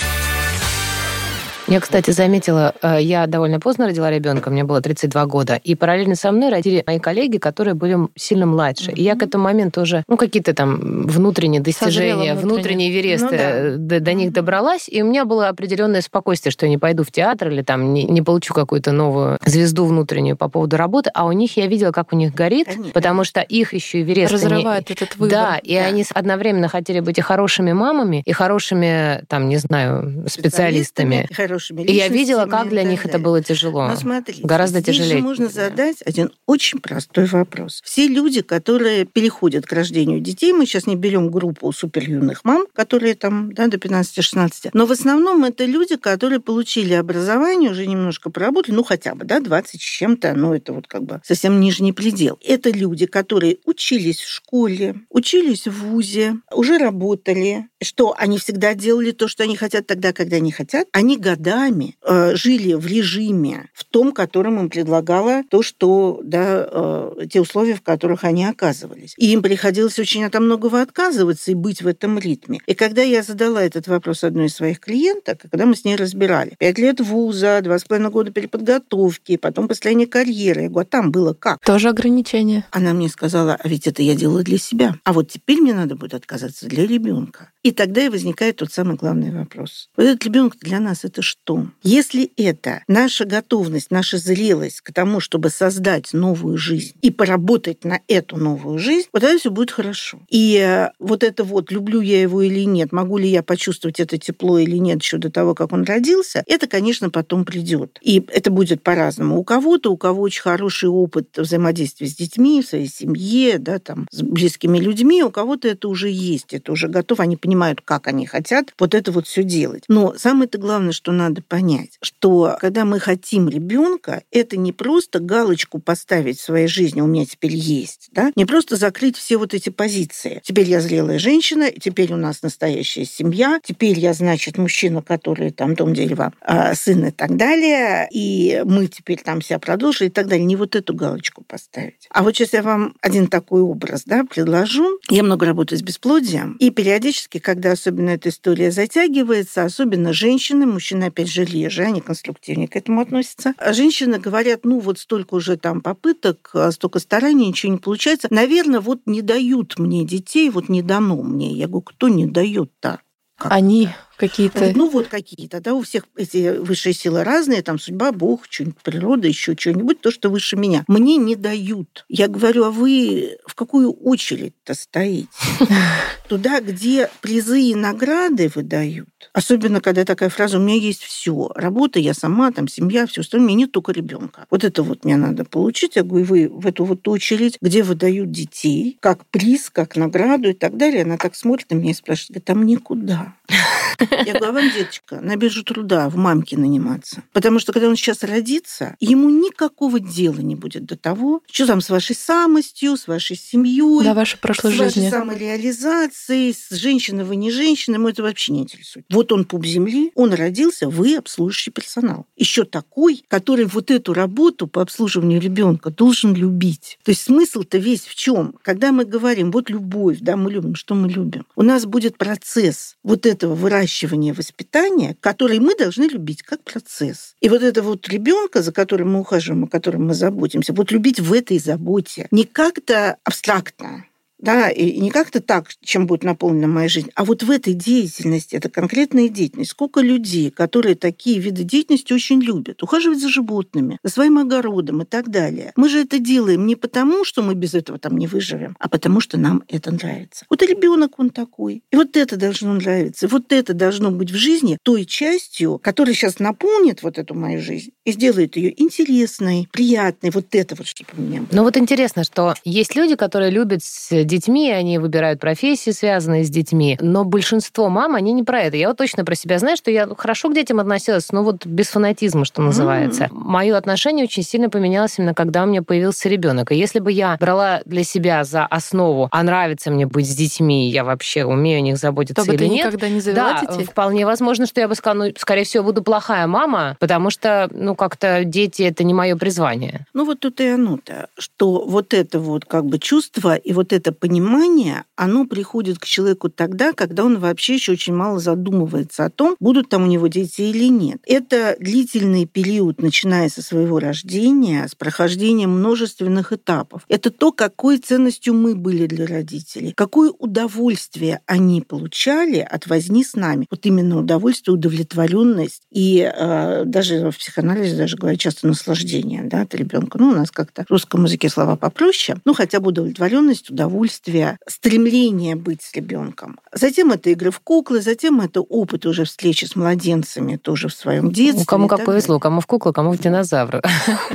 Я, 1.72 1.80
кстати, 1.80 2.10
заметила, 2.10 2.74
э, 2.82 2.98
я 3.00 3.26
довольно 3.26 3.58
поздно 3.58 3.86
родила 3.86 4.10
ребенка, 4.10 4.50
мне 4.50 4.62
было 4.62 4.82
32 4.82 5.24
года, 5.24 5.54
и 5.54 5.74
параллельно 5.74 6.16
со 6.16 6.30
мной 6.30 6.50
родили 6.50 6.84
мои 6.86 6.98
коллеги, 6.98 7.38
которые 7.38 7.72
были 7.72 7.96
сильно 8.14 8.44
младше. 8.44 8.90
Mm-hmm. 8.90 8.96
И 8.96 9.02
я 9.02 9.14
к 9.14 9.22
этому 9.22 9.44
моменту 9.44 9.80
уже, 9.80 10.04
ну, 10.06 10.18
какие-то 10.18 10.52
там 10.52 11.06
внутренние 11.06 11.62
достижения, 11.62 12.34
внутренние 12.34 12.90
вересты, 12.90 13.24
ну, 13.24 13.38
да. 13.38 13.76
до, 13.78 14.00
до 14.00 14.12
них 14.12 14.34
добралась, 14.34 14.86
и 14.86 15.00
у 15.00 15.06
меня 15.06 15.24
было 15.24 15.48
определенное 15.48 16.02
спокойствие, 16.02 16.52
что 16.52 16.66
я 16.66 16.70
не 16.70 16.76
пойду 16.76 17.04
в 17.04 17.10
театр 17.10 17.48
или 17.48 17.62
там 17.62 17.94
не, 17.94 18.04
не 18.04 18.20
получу 18.20 18.52
какую-то 18.52 18.92
новую 18.92 19.38
звезду 19.46 19.86
внутреннюю 19.86 20.36
по 20.36 20.50
поводу 20.50 20.76
работы, 20.76 21.10
а 21.14 21.24
у 21.24 21.32
них 21.32 21.56
я 21.56 21.68
видела, 21.68 21.90
как 21.90 22.12
у 22.12 22.16
них 22.16 22.34
горит, 22.34 22.66
Конечно. 22.66 22.92
потому 22.92 23.24
что 23.24 23.40
их 23.40 23.72
еще 23.72 24.00
и 24.00 24.02
вересты... 24.02 24.34
Разрывает 24.34 24.90
не... 24.90 24.94
этот 24.94 25.16
выбор. 25.16 25.30
Да, 25.30 25.56
и 25.62 25.76
да. 25.76 25.86
они 25.86 26.04
одновременно 26.12 26.68
хотели 26.68 27.00
быть 27.00 27.16
и 27.16 27.22
хорошими 27.22 27.72
мамами, 27.72 28.22
и 28.26 28.32
хорошими, 28.32 29.24
там, 29.26 29.48
не 29.48 29.56
знаю, 29.56 30.26
специалистами. 30.28 31.24
специалистами 31.24 31.61
хорошими 31.62 31.82
И 31.82 31.94
я 31.94 32.08
видела, 32.08 32.46
как 32.46 32.68
для 32.68 32.82
них 32.82 33.06
это 33.06 33.18
было 33.18 33.42
тяжело. 33.42 33.88
Но 33.88 33.96
смотрите, 33.96 34.42
Гораздо 34.42 34.80
здесь 34.80 34.96
тяжелее. 34.96 35.18
Же 35.18 35.24
можно 35.24 35.48
задать 35.48 35.98
один 36.04 36.30
очень 36.46 36.80
простой 36.80 37.26
вопрос. 37.26 37.80
Все 37.84 38.08
люди, 38.08 38.42
которые 38.42 39.04
переходят 39.04 39.66
к 39.66 39.72
рождению 39.72 40.20
детей, 40.20 40.52
мы 40.52 40.66
сейчас 40.66 40.86
не 40.86 40.96
берем 40.96 41.30
группу 41.30 41.72
суперюных 41.72 42.44
мам, 42.44 42.66
которые 42.74 43.14
там 43.14 43.52
да, 43.52 43.68
до 43.68 43.76
15-16, 43.76 44.70
но 44.72 44.86
в 44.86 44.92
основном 44.92 45.44
это 45.44 45.64
люди, 45.64 45.96
которые 45.96 46.40
получили 46.40 46.94
образование, 46.94 47.70
уже 47.70 47.86
немножко 47.86 48.30
поработали, 48.30 48.74
ну 48.74 48.84
хотя 48.84 49.14
бы, 49.14 49.24
да, 49.24 49.40
20 49.40 49.80
с 49.80 49.84
чем-то, 49.84 50.34
но 50.34 50.54
это 50.54 50.72
вот 50.72 50.86
как 50.86 51.04
бы 51.04 51.20
совсем 51.24 51.60
нижний 51.60 51.92
предел. 51.92 52.38
Это 52.44 52.70
люди, 52.70 53.06
которые 53.06 53.58
учились 53.64 54.20
в 54.20 54.28
школе, 54.28 54.96
учились 55.10 55.66
в 55.66 55.72
ВУЗе, 55.72 56.36
уже 56.50 56.78
работали, 56.78 57.68
что 57.82 58.14
они 58.16 58.38
всегда 58.38 58.74
делали 58.74 59.12
то, 59.12 59.28
что 59.28 59.42
они 59.44 59.56
хотят 59.56 59.86
тогда, 59.86 60.12
когда 60.12 60.36
они 60.36 60.52
хотят. 60.52 60.88
Они 60.92 61.16
годами 61.52 61.96
э, 62.02 62.34
жили 62.34 62.74
в 62.74 62.86
режиме, 62.86 63.68
в 63.74 63.84
том, 63.84 64.12
которым 64.12 64.58
им 64.58 64.70
предлагало 64.70 65.42
то, 65.48 65.62
что, 65.62 66.20
да, 66.24 66.66
э, 66.70 67.26
те 67.30 67.40
условия, 67.40 67.74
в 67.74 67.82
которых 67.82 68.24
они 68.24 68.44
оказывались. 68.44 69.14
И 69.16 69.32
им 69.32 69.42
приходилось 69.42 69.98
очень 69.98 70.24
от 70.24 70.34
многого 70.34 70.80
отказываться 70.80 71.50
и 71.50 71.54
быть 71.54 71.82
в 71.82 71.86
этом 71.86 72.18
ритме. 72.18 72.60
И 72.66 72.74
когда 72.74 73.02
я 73.02 73.22
задала 73.22 73.62
этот 73.62 73.86
вопрос 73.88 74.24
одной 74.24 74.46
из 74.46 74.54
своих 74.54 74.80
клиенток, 74.80 75.42
когда 75.50 75.66
мы 75.66 75.76
с 75.76 75.84
ней 75.84 75.96
разбирали, 75.96 76.54
пять 76.58 76.78
лет 76.78 77.00
вуза, 77.00 77.60
два 77.62 77.78
с 77.78 77.84
половиной 77.84 78.10
года 78.10 78.30
переподготовки, 78.30 79.36
потом 79.36 79.68
построение 79.68 80.06
карьеры, 80.06 80.62
я 80.62 80.68
говорю, 80.68 80.88
а 80.88 80.90
там 80.90 81.10
было 81.10 81.34
как? 81.34 81.64
Тоже 81.64 81.88
ограничение. 81.88 82.64
Она 82.70 82.92
мне 82.92 83.08
сказала, 83.08 83.58
а 83.62 83.68
ведь 83.68 83.86
это 83.86 84.02
я 84.02 84.14
делала 84.14 84.42
для 84.42 84.58
себя. 84.58 84.96
А 85.04 85.12
вот 85.12 85.30
теперь 85.30 85.60
мне 85.60 85.74
надо 85.74 85.96
будет 85.96 86.14
отказаться 86.14 86.66
для 86.66 86.86
ребенка. 86.86 87.50
И 87.62 87.70
тогда 87.70 88.04
и 88.04 88.08
возникает 88.08 88.56
тот 88.56 88.72
самый 88.72 88.96
главный 88.96 89.30
вопрос. 89.30 89.88
Вот 89.96 90.04
этот 90.04 90.24
ребенок 90.24 90.56
для 90.60 90.80
нас 90.80 91.04
это 91.04 91.22
что? 91.22 91.68
Если 91.84 92.32
это 92.36 92.82
наша 92.88 93.24
готовность, 93.24 93.90
наша 93.90 94.18
зрелость 94.18 94.80
к 94.80 94.92
тому, 94.92 95.20
чтобы 95.20 95.48
создать 95.48 96.12
новую 96.12 96.58
жизнь 96.58 96.94
и 97.02 97.10
поработать 97.10 97.84
на 97.84 98.00
эту 98.08 98.36
новую 98.36 98.78
жизнь, 98.78 99.08
вот 99.12 99.22
тогда 99.22 99.38
все 99.38 99.50
будет 99.50 99.70
хорошо. 99.70 100.18
И 100.28 100.56
э, 100.56 100.90
вот 100.98 101.22
это 101.22 101.44
вот, 101.44 101.70
люблю 101.70 102.00
я 102.00 102.20
его 102.20 102.42
или 102.42 102.64
нет, 102.64 102.90
могу 102.90 103.16
ли 103.16 103.28
я 103.28 103.44
почувствовать 103.44 104.00
это 104.00 104.18
тепло 104.18 104.58
или 104.58 104.76
нет 104.76 105.00
еще 105.00 105.18
до 105.18 105.30
того, 105.30 105.54
как 105.54 105.72
он 105.72 105.84
родился, 105.84 106.42
это, 106.46 106.66
конечно, 106.66 107.10
потом 107.10 107.44
придет. 107.44 107.98
И 108.02 108.24
это 108.32 108.50
будет 108.50 108.82
по-разному. 108.82 109.38
У 109.38 109.44
кого-то, 109.44 109.92
у 109.92 109.96
кого 109.96 110.22
очень 110.22 110.42
хороший 110.42 110.88
опыт 110.88 111.28
взаимодействия 111.36 112.08
с 112.08 112.16
детьми, 112.16 112.60
в 112.60 112.66
своей 112.66 112.88
семье, 112.88 113.58
да, 113.58 113.78
там, 113.78 114.08
с 114.10 114.20
близкими 114.22 114.78
людьми, 114.78 115.22
у 115.22 115.30
кого-то 115.30 115.68
это 115.68 115.88
уже 115.88 116.10
есть, 116.10 116.52
это 116.52 116.72
уже 116.72 116.88
готово, 116.88 117.22
они 117.22 117.36
понимают, 117.36 117.51
понимают, 117.52 117.82
как 117.84 118.06
они 118.06 118.26
хотят 118.26 118.72
вот 118.78 118.94
это 118.94 119.12
вот 119.12 119.26
все 119.26 119.42
делать. 119.42 119.84
Но 119.88 120.14
самое-то 120.16 120.56
главное, 120.56 120.92
что 120.92 121.12
надо 121.12 121.42
понять, 121.42 121.98
что 122.00 122.56
когда 122.58 122.86
мы 122.86 122.98
хотим 122.98 123.46
ребенка, 123.46 124.22
это 124.30 124.56
не 124.56 124.72
просто 124.72 125.18
галочку 125.18 125.78
поставить 125.78 126.38
в 126.38 126.42
своей 126.42 126.66
жизни, 126.66 127.02
у 127.02 127.06
меня 127.06 127.26
теперь 127.26 127.54
есть, 127.54 128.08
да, 128.12 128.32
не 128.36 128.46
просто 128.46 128.76
закрыть 128.76 129.18
все 129.18 129.36
вот 129.36 129.52
эти 129.52 129.68
позиции. 129.68 130.40
Теперь 130.42 130.66
я 130.66 130.80
зрелая 130.80 131.18
женщина, 131.18 131.70
теперь 131.70 132.14
у 132.14 132.16
нас 132.16 132.42
настоящая 132.42 133.04
семья, 133.04 133.60
теперь 133.62 133.98
я, 133.98 134.14
значит, 134.14 134.56
мужчина, 134.56 135.02
который 135.02 135.50
там 135.50 135.74
дом, 135.74 135.92
дерево, 135.92 136.32
а, 136.40 136.74
сын 136.74 137.04
и 137.04 137.10
так 137.10 137.36
далее, 137.36 138.08
и 138.10 138.62
мы 138.64 138.86
теперь 138.86 139.20
там 139.22 139.42
себя 139.42 139.58
продолжили 139.58 140.08
и 140.08 140.10
так 140.10 140.26
далее. 140.26 140.46
Не 140.46 140.56
вот 140.56 140.74
эту 140.74 140.94
галочку 140.94 141.44
поставить. 141.44 142.08
А 142.08 142.22
вот 142.22 142.34
сейчас 142.34 142.54
я 142.54 142.62
вам 142.62 142.94
один 143.02 143.26
такой 143.26 143.60
образ, 143.60 144.04
да, 144.06 144.24
предложу. 144.24 144.98
Я 145.10 145.22
много 145.22 145.44
работаю 145.44 145.78
с 145.78 145.82
бесплодием, 145.82 146.56
и 146.58 146.70
периодически, 146.70 147.41
когда 147.42 147.72
особенно 147.72 148.10
эта 148.10 148.30
история 148.30 148.70
затягивается, 148.70 149.64
особенно 149.64 150.12
женщины, 150.12 150.64
мужчины, 150.64 151.04
опять 151.04 151.28
же, 151.28 151.44
реже, 151.44 151.82
они 151.82 152.00
конструктивнее 152.00 152.68
к 152.68 152.76
этому 152.76 153.00
относятся. 153.00 153.54
А 153.58 153.72
женщины 153.72 154.18
говорят, 154.18 154.60
ну 154.64 154.78
вот 154.78 154.98
столько 154.98 155.34
уже 155.34 155.56
там 155.56 155.80
попыток, 155.80 156.50
а 156.54 156.72
столько 156.72 156.98
стараний, 156.98 157.48
ничего 157.48 157.72
не 157.72 157.78
получается. 157.78 158.28
Наверное, 158.30 158.80
вот 158.80 159.00
не 159.06 159.20
дают 159.22 159.78
мне 159.78 160.04
детей, 160.06 160.48
вот 160.50 160.68
не 160.68 160.82
дано 160.82 161.22
мне. 161.22 161.52
Я 161.52 161.66
говорю, 161.66 161.82
кто 161.82 162.08
не 162.08 162.26
дает-то? 162.26 163.00
Они 163.38 163.88
какие-то... 164.22 164.72
Ну, 164.76 164.88
вот 164.88 165.08
какие-то, 165.08 165.60
да, 165.60 165.74
у 165.74 165.82
всех 165.82 166.04
эти 166.16 166.56
высшие 166.56 166.92
силы 166.92 167.24
разные, 167.24 167.60
там 167.62 167.80
судьба, 167.80 168.12
Бог, 168.12 168.46
что-нибудь, 168.48 168.76
природа, 168.80 169.26
еще 169.26 169.56
что-нибудь, 169.58 170.00
то, 170.00 170.12
что 170.12 170.30
выше 170.30 170.56
меня. 170.56 170.84
Мне 170.86 171.16
не 171.16 171.34
дают. 171.34 172.04
Я 172.08 172.28
говорю, 172.28 172.64
а 172.64 172.70
вы 172.70 173.38
в 173.44 173.56
какую 173.56 173.92
очередь-то 173.92 174.74
стоите? 174.74 175.26
Туда, 176.28 176.60
где 176.60 177.10
призы 177.20 177.60
и 177.60 177.74
награды 177.74 178.48
выдают. 178.54 179.08
Особенно, 179.32 179.80
когда 179.80 180.04
такая 180.04 180.28
фраза, 180.28 180.58
у 180.58 180.60
меня 180.60 180.76
есть 180.76 181.02
все. 181.02 181.50
Работа, 181.56 181.98
я 181.98 182.14
сама, 182.14 182.52
там, 182.52 182.68
семья, 182.68 183.08
все 183.08 183.22
остальное, 183.22 183.46
мне 183.46 183.54
нет 183.56 183.72
только 183.72 183.90
ребенка. 183.90 184.46
Вот 184.50 184.62
это 184.62 184.84
вот 184.84 185.04
мне 185.04 185.16
надо 185.16 185.44
получить. 185.44 185.96
Я 185.96 186.04
говорю, 186.04 186.26
вы 186.26 186.48
в 186.48 186.64
эту 186.68 186.84
вот 186.84 187.08
очередь, 187.08 187.58
где 187.60 187.82
выдают 187.82 188.30
детей, 188.30 188.98
как 189.00 189.26
приз, 189.26 189.68
как 189.68 189.96
награду 189.96 190.50
и 190.50 190.54
так 190.54 190.76
далее. 190.76 191.02
Она 191.02 191.16
так 191.16 191.34
смотрит 191.34 191.70
на 191.70 191.74
меня 191.74 191.90
и 191.90 191.94
спрашивает, 191.94 192.28
говорит, 192.28 192.44
там 192.44 192.66
никуда. 192.66 193.34
Я 194.26 194.34
говорю, 194.34 194.46
а 194.46 194.52
вам, 194.52 194.70
деточка, 194.70 195.20
на 195.20 195.36
биржу 195.36 195.64
труда 195.64 196.08
в 196.08 196.16
мамке 196.16 196.56
наниматься. 196.56 197.22
Потому 197.32 197.58
что, 197.58 197.72
когда 197.72 197.88
он 197.88 197.96
сейчас 197.96 198.22
родится, 198.22 198.96
ему 199.00 199.30
никакого 199.30 200.00
дела 200.00 200.40
не 200.40 200.54
будет 200.54 200.84
до 200.84 200.96
того, 200.96 201.42
что 201.50 201.66
там 201.66 201.80
с 201.80 201.90
вашей 201.90 202.14
самостью, 202.14 202.96
с 202.96 203.06
вашей 203.06 203.36
семьей, 203.36 204.04
да, 204.04 204.14
вашей 204.14 204.38
прошлой 204.38 204.72
с 204.72 204.76
жизни. 204.76 205.04
вашей 205.04 205.10
самореализацией, 205.10 206.54
с 206.54 206.70
женщиной 206.70 207.24
вы 207.24 207.36
не 207.36 207.50
женщина, 207.50 207.96
ему 207.96 208.08
это 208.08 208.22
вообще 208.22 208.52
не 208.52 208.60
интересует. 208.60 209.06
Вот 209.10 209.32
он 209.32 209.44
пуп 209.44 209.64
земли, 209.64 210.12
он 210.14 210.34
родился, 210.34 210.88
вы 210.88 211.16
обслуживающий 211.16 211.72
персонал. 211.72 212.26
Еще 212.36 212.64
такой, 212.64 213.24
который 213.28 213.64
вот 213.64 213.90
эту 213.90 214.12
работу 214.12 214.66
по 214.66 214.82
обслуживанию 214.82 215.40
ребенка 215.40 215.90
должен 215.90 216.34
любить. 216.34 216.98
То 217.02 217.10
есть 217.10 217.22
смысл-то 217.22 217.78
весь 217.78 218.02
в 218.02 218.14
чем? 218.14 218.54
Когда 218.62 218.92
мы 218.92 219.04
говорим, 219.04 219.50
вот 219.50 219.70
любовь, 219.70 220.18
да, 220.20 220.36
мы 220.36 220.50
любим, 220.50 220.74
что 220.74 220.94
мы 220.94 221.08
любим, 221.08 221.46
у 221.56 221.62
нас 221.62 221.86
будет 221.86 222.18
процесс 222.18 222.96
вот 223.02 223.26
этого 223.26 223.54
выращивания 223.54 224.01
выращивания, 224.02 224.34
воспитания, 224.34 225.16
который 225.20 225.58
мы 225.58 225.74
должны 225.76 226.04
любить 226.04 226.42
как 226.42 226.62
процесс. 226.62 227.34
И 227.40 227.48
вот 227.48 227.62
это 227.62 227.82
вот 227.82 228.08
ребенка, 228.08 228.62
за 228.62 228.72
которым 228.72 229.12
мы 229.12 229.20
ухаживаем, 229.20 229.64
о 229.64 229.68
котором 229.68 230.06
мы 230.06 230.14
заботимся, 230.14 230.72
вот 230.72 230.92
любить 230.92 231.20
в 231.20 231.32
этой 231.32 231.58
заботе. 231.58 232.28
Не 232.30 232.44
как-то 232.44 233.16
абстрактно, 233.24 234.04
да, 234.42 234.68
и 234.68 235.00
не 235.00 235.10
как-то 235.10 235.40
так, 235.40 235.70
чем 235.82 236.06
будет 236.06 236.24
наполнена 236.24 236.66
моя 236.66 236.88
жизнь, 236.88 237.10
а 237.14 237.24
вот 237.24 237.44
в 237.44 237.50
этой 237.50 237.74
деятельности, 237.74 238.56
это 238.56 238.68
конкретная 238.68 239.28
деятельность. 239.28 239.70
Сколько 239.70 240.00
людей, 240.00 240.50
которые 240.50 240.96
такие 240.96 241.38
виды 241.38 241.62
деятельности 241.62 242.12
очень 242.12 242.40
любят, 242.42 242.82
ухаживать 242.82 243.20
за 243.20 243.28
животными, 243.28 243.98
за 244.02 244.10
своим 244.10 244.38
огородом 244.38 245.02
и 245.02 245.04
так 245.04 245.30
далее. 245.30 245.72
Мы 245.76 245.88
же 245.88 246.00
это 246.00 246.18
делаем 246.18 246.66
не 246.66 246.74
потому, 246.74 247.24
что 247.24 247.42
мы 247.42 247.54
без 247.54 247.74
этого 247.74 247.98
там 247.98 248.18
не 248.18 248.26
выживем, 248.26 248.76
а 248.80 248.88
потому 248.88 249.20
что 249.20 249.38
нам 249.38 249.62
это 249.68 249.92
нравится. 249.92 250.44
Вот 250.50 250.62
и 250.62 250.66
ребенок 250.66 251.18
он 251.20 251.30
такой. 251.30 251.84
И 251.92 251.96
вот 251.96 252.16
это 252.16 252.36
должно 252.36 252.74
нравиться. 252.74 253.26
И 253.26 253.28
вот 253.28 253.52
это 253.52 253.74
должно 253.74 254.10
быть 254.10 254.32
в 254.32 254.36
жизни 254.36 254.76
той 254.82 255.04
частью, 255.04 255.78
которая 255.78 256.14
сейчас 256.14 256.40
наполнит 256.40 257.04
вот 257.04 257.16
эту 257.18 257.34
мою 257.34 257.60
жизнь 257.60 257.92
и 258.04 258.10
сделает 258.10 258.56
ее 258.56 258.74
интересной, 258.82 259.68
приятной. 259.72 260.30
Вот 260.30 260.46
это 260.52 260.74
вот, 260.74 260.88
чтобы 260.88 261.10
у 261.16 261.20
меня 261.20 261.40
было. 261.42 261.48
Ну 261.52 261.62
вот 261.62 261.76
интересно, 261.76 262.24
что 262.24 262.54
есть 262.64 262.96
люди, 262.96 263.14
которые 263.14 263.52
любят 263.52 263.84
детьми, 264.32 264.70
они 264.70 264.98
выбирают 264.98 265.40
профессии, 265.40 265.90
связанные 265.90 266.44
с 266.44 266.50
детьми. 266.50 266.98
Но 267.00 267.24
большинство 267.24 267.88
мам, 267.88 268.14
они 268.14 268.32
не 268.32 268.42
про 268.42 268.62
это. 268.62 268.76
Я 268.76 268.88
вот 268.88 268.96
точно 268.96 269.24
про 269.24 269.34
себя 269.34 269.58
знаю, 269.58 269.76
что 269.76 269.90
я 269.90 270.08
хорошо 270.16 270.48
к 270.48 270.54
детям 270.54 270.80
относилась, 270.80 271.30
но 271.32 271.42
вот 271.42 271.66
без 271.66 271.88
фанатизма, 271.88 272.44
что 272.44 272.62
называется. 272.62 273.24
Mm. 273.24 273.28
Мое 273.32 273.76
отношение 273.76 274.24
очень 274.24 274.42
сильно 274.42 274.70
поменялось 274.70 275.18
именно 275.18 275.34
когда 275.34 275.64
у 275.64 275.66
меня 275.66 275.82
появился 275.82 276.28
ребенок. 276.28 276.72
И 276.72 276.76
если 276.76 276.98
бы 276.98 277.12
я 277.12 277.36
брала 277.38 277.82
для 277.84 278.04
себя 278.04 278.44
за 278.44 278.64
основу, 278.64 279.28
а 279.30 279.42
нравится 279.42 279.90
мне 279.90 280.06
быть 280.06 280.28
с 280.28 280.34
детьми, 280.34 280.88
я 280.88 281.04
вообще 281.04 281.44
умею 281.44 281.78
о 281.78 281.80
них 281.80 281.98
заботиться 281.98 282.44
То 282.44 282.52
или 282.52 282.66
нет. 282.66 282.86
никогда 282.86 283.08
не 283.08 283.20
завела 283.20 283.60
да, 283.60 283.66
детей? 283.66 283.84
вполне 283.84 284.24
возможно, 284.24 284.66
что 284.66 284.80
я 284.80 284.88
бы 284.88 284.94
сказала, 284.94 285.24
ну, 285.24 285.32
скорее 285.36 285.64
всего, 285.64 285.84
буду 285.84 286.02
плохая 286.02 286.46
мама, 286.46 286.96
потому 287.00 287.30
что, 287.30 287.68
ну, 287.72 287.94
как-то 287.94 288.44
дети 288.44 288.82
это 288.82 289.04
не 289.04 289.14
мое 289.14 289.36
призвание. 289.36 290.06
Ну 290.14 290.24
вот 290.24 290.40
тут 290.40 290.60
и 290.60 290.68
оно-то, 290.68 291.28
что 291.38 291.84
вот 291.86 292.14
это 292.14 292.38
вот 292.38 292.64
как 292.64 292.86
бы 292.86 292.98
чувство 292.98 293.56
и 293.56 293.72
вот 293.72 293.92
это 293.92 294.12
понимание, 294.22 295.02
оно 295.16 295.46
приходит 295.46 295.98
к 295.98 296.04
человеку 296.04 296.48
тогда, 296.48 296.92
когда 296.92 297.24
он 297.24 297.40
вообще 297.40 297.74
еще 297.74 297.90
очень 297.90 298.14
мало 298.14 298.38
задумывается 298.38 299.24
о 299.24 299.30
том, 299.30 299.56
будут 299.58 299.88
там 299.88 300.04
у 300.04 300.06
него 300.06 300.28
дети 300.28 300.62
или 300.62 300.88
нет. 300.88 301.18
Это 301.26 301.74
длительный 301.80 302.46
период, 302.46 303.02
начиная 303.02 303.48
со 303.48 303.62
своего 303.62 303.98
рождения, 303.98 304.86
с 304.86 304.94
прохождением 304.94 305.70
множественных 305.70 306.52
этапов. 306.52 307.02
Это 307.08 307.32
то, 307.32 307.50
какой 307.50 307.98
ценностью 307.98 308.54
мы 308.54 308.76
были 308.76 309.06
для 309.06 309.26
родителей, 309.26 309.92
какое 309.96 310.30
удовольствие 310.30 311.40
они 311.46 311.80
получали 311.80 312.58
от 312.58 312.86
возни 312.86 313.24
с 313.24 313.34
нами. 313.34 313.66
Вот 313.72 313.84
именно 313.86 314.20
удовольствие, 314.20 314.74
удовлетворенность 314.74 315.82
и 315.90 316.32
э, 316.32 316.84
даже 316.84 317.32
в 317.32 317.38
психоанализе 317.38 317.96
даже 317.96 318.16
говорят 318.16 318.38
часто 318.38 318.68
наслаждение 318.68 319.42
да, 319.42 319.62
от 319.62 319.74
ребенка. 319.74 320.18
Ну, 320.18 320.28
у 320.28 320.32
нас 320.32 320.52
как-то 320.52 320.84
в 320.84 320.90
русском 320.92 321.24
языке 321.24 321.48
слова 321.48 321.74
попроще. 321.74 322.38
Ну, 322.44 322.54
хотя 322.54 322.78
бы 322.78 322.90
удовлетворенность, 322.90 323.70
удовольствие, 323.70 324.01
стремление 324.08 325.56
быть 325.56 325.82
с 325.82 325.94
ребенком. 325.94 326.58
Затем 326.72 327.12
это 327.12 327.30
игры 327.30 327.50
в 327.50 327.60
куклы, 327.60 328.00
затем 328.00 328.40
это 328.40 328.60
опыт 328.60 329.06
уже 329.06 329.24
встречи 329.24 329.64
с 329.64 329.76
младенцами 329.76 330.56
тоже 330.56 330.88
в 330.88 330.94
своем 330.94 331.30
детстве. 331.30 331.60
Ну, 331.60 331.66
кому 331.66 331.88
как 331.88 332.04
повезло, 332.04 332.38
кому 332.38 332.60
в 332.60 332.66
куклу, 332.66 332.92
кому 332.92 333.12
в 333.12 333.18
динозавра. 333.18 333.82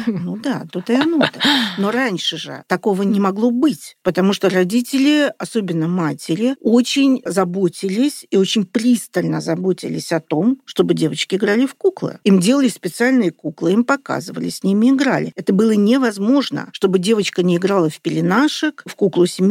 Ну 0.08 0.38
да, 0.38 0.65
тут 0.71 0.89
и 0.89 0.93
оно-то. 0.93 1.39
Но 1.77 1.91
раньше 1.91 2.38
же 2.38 2.63
такого 2.67 3.03
не 3.03 3.19
могло 3.19 3.51
быть, 3.51 3.97
потому 4.03 4.34
что 4.34 4.49
родители, 4.49 5.32
особенно 5.38 5.88
матери, 5.88 6.56
очень 6.62 7.21
заботились 7.25 8.25
и 8.30 8.38
очень 8.38 8.65
пристально 8.65 9.41
заботились 9.41 10.12
о 10.12 10.19
том, 10.19 10.60
чтобы 10.65 10.93
девочки 10.93 11.36
играли 11.36 11.65
в 11.65 11.75
куклы. 11.75 12.19
Им 12.23 12.39
делали 12.39 12.69
специальные 12.69 13.32
куклы, 13.32 13.73
им 13.73 13.84
показывали, 13.84 14.49
с 14.49 14.63
ними 14.63 14.89
играли. 14.89 15.32
Это 15.36 15.53
было 15.53 15.71
невозможно, 15.71 16.69
чтобы 16.71 16.99
девочка 16.99 17.43
не 17.43 17.58
играла 17.58 17.89
в 17.89 17.99
пеленашек, 18.01 18.84
в 18.86 18.95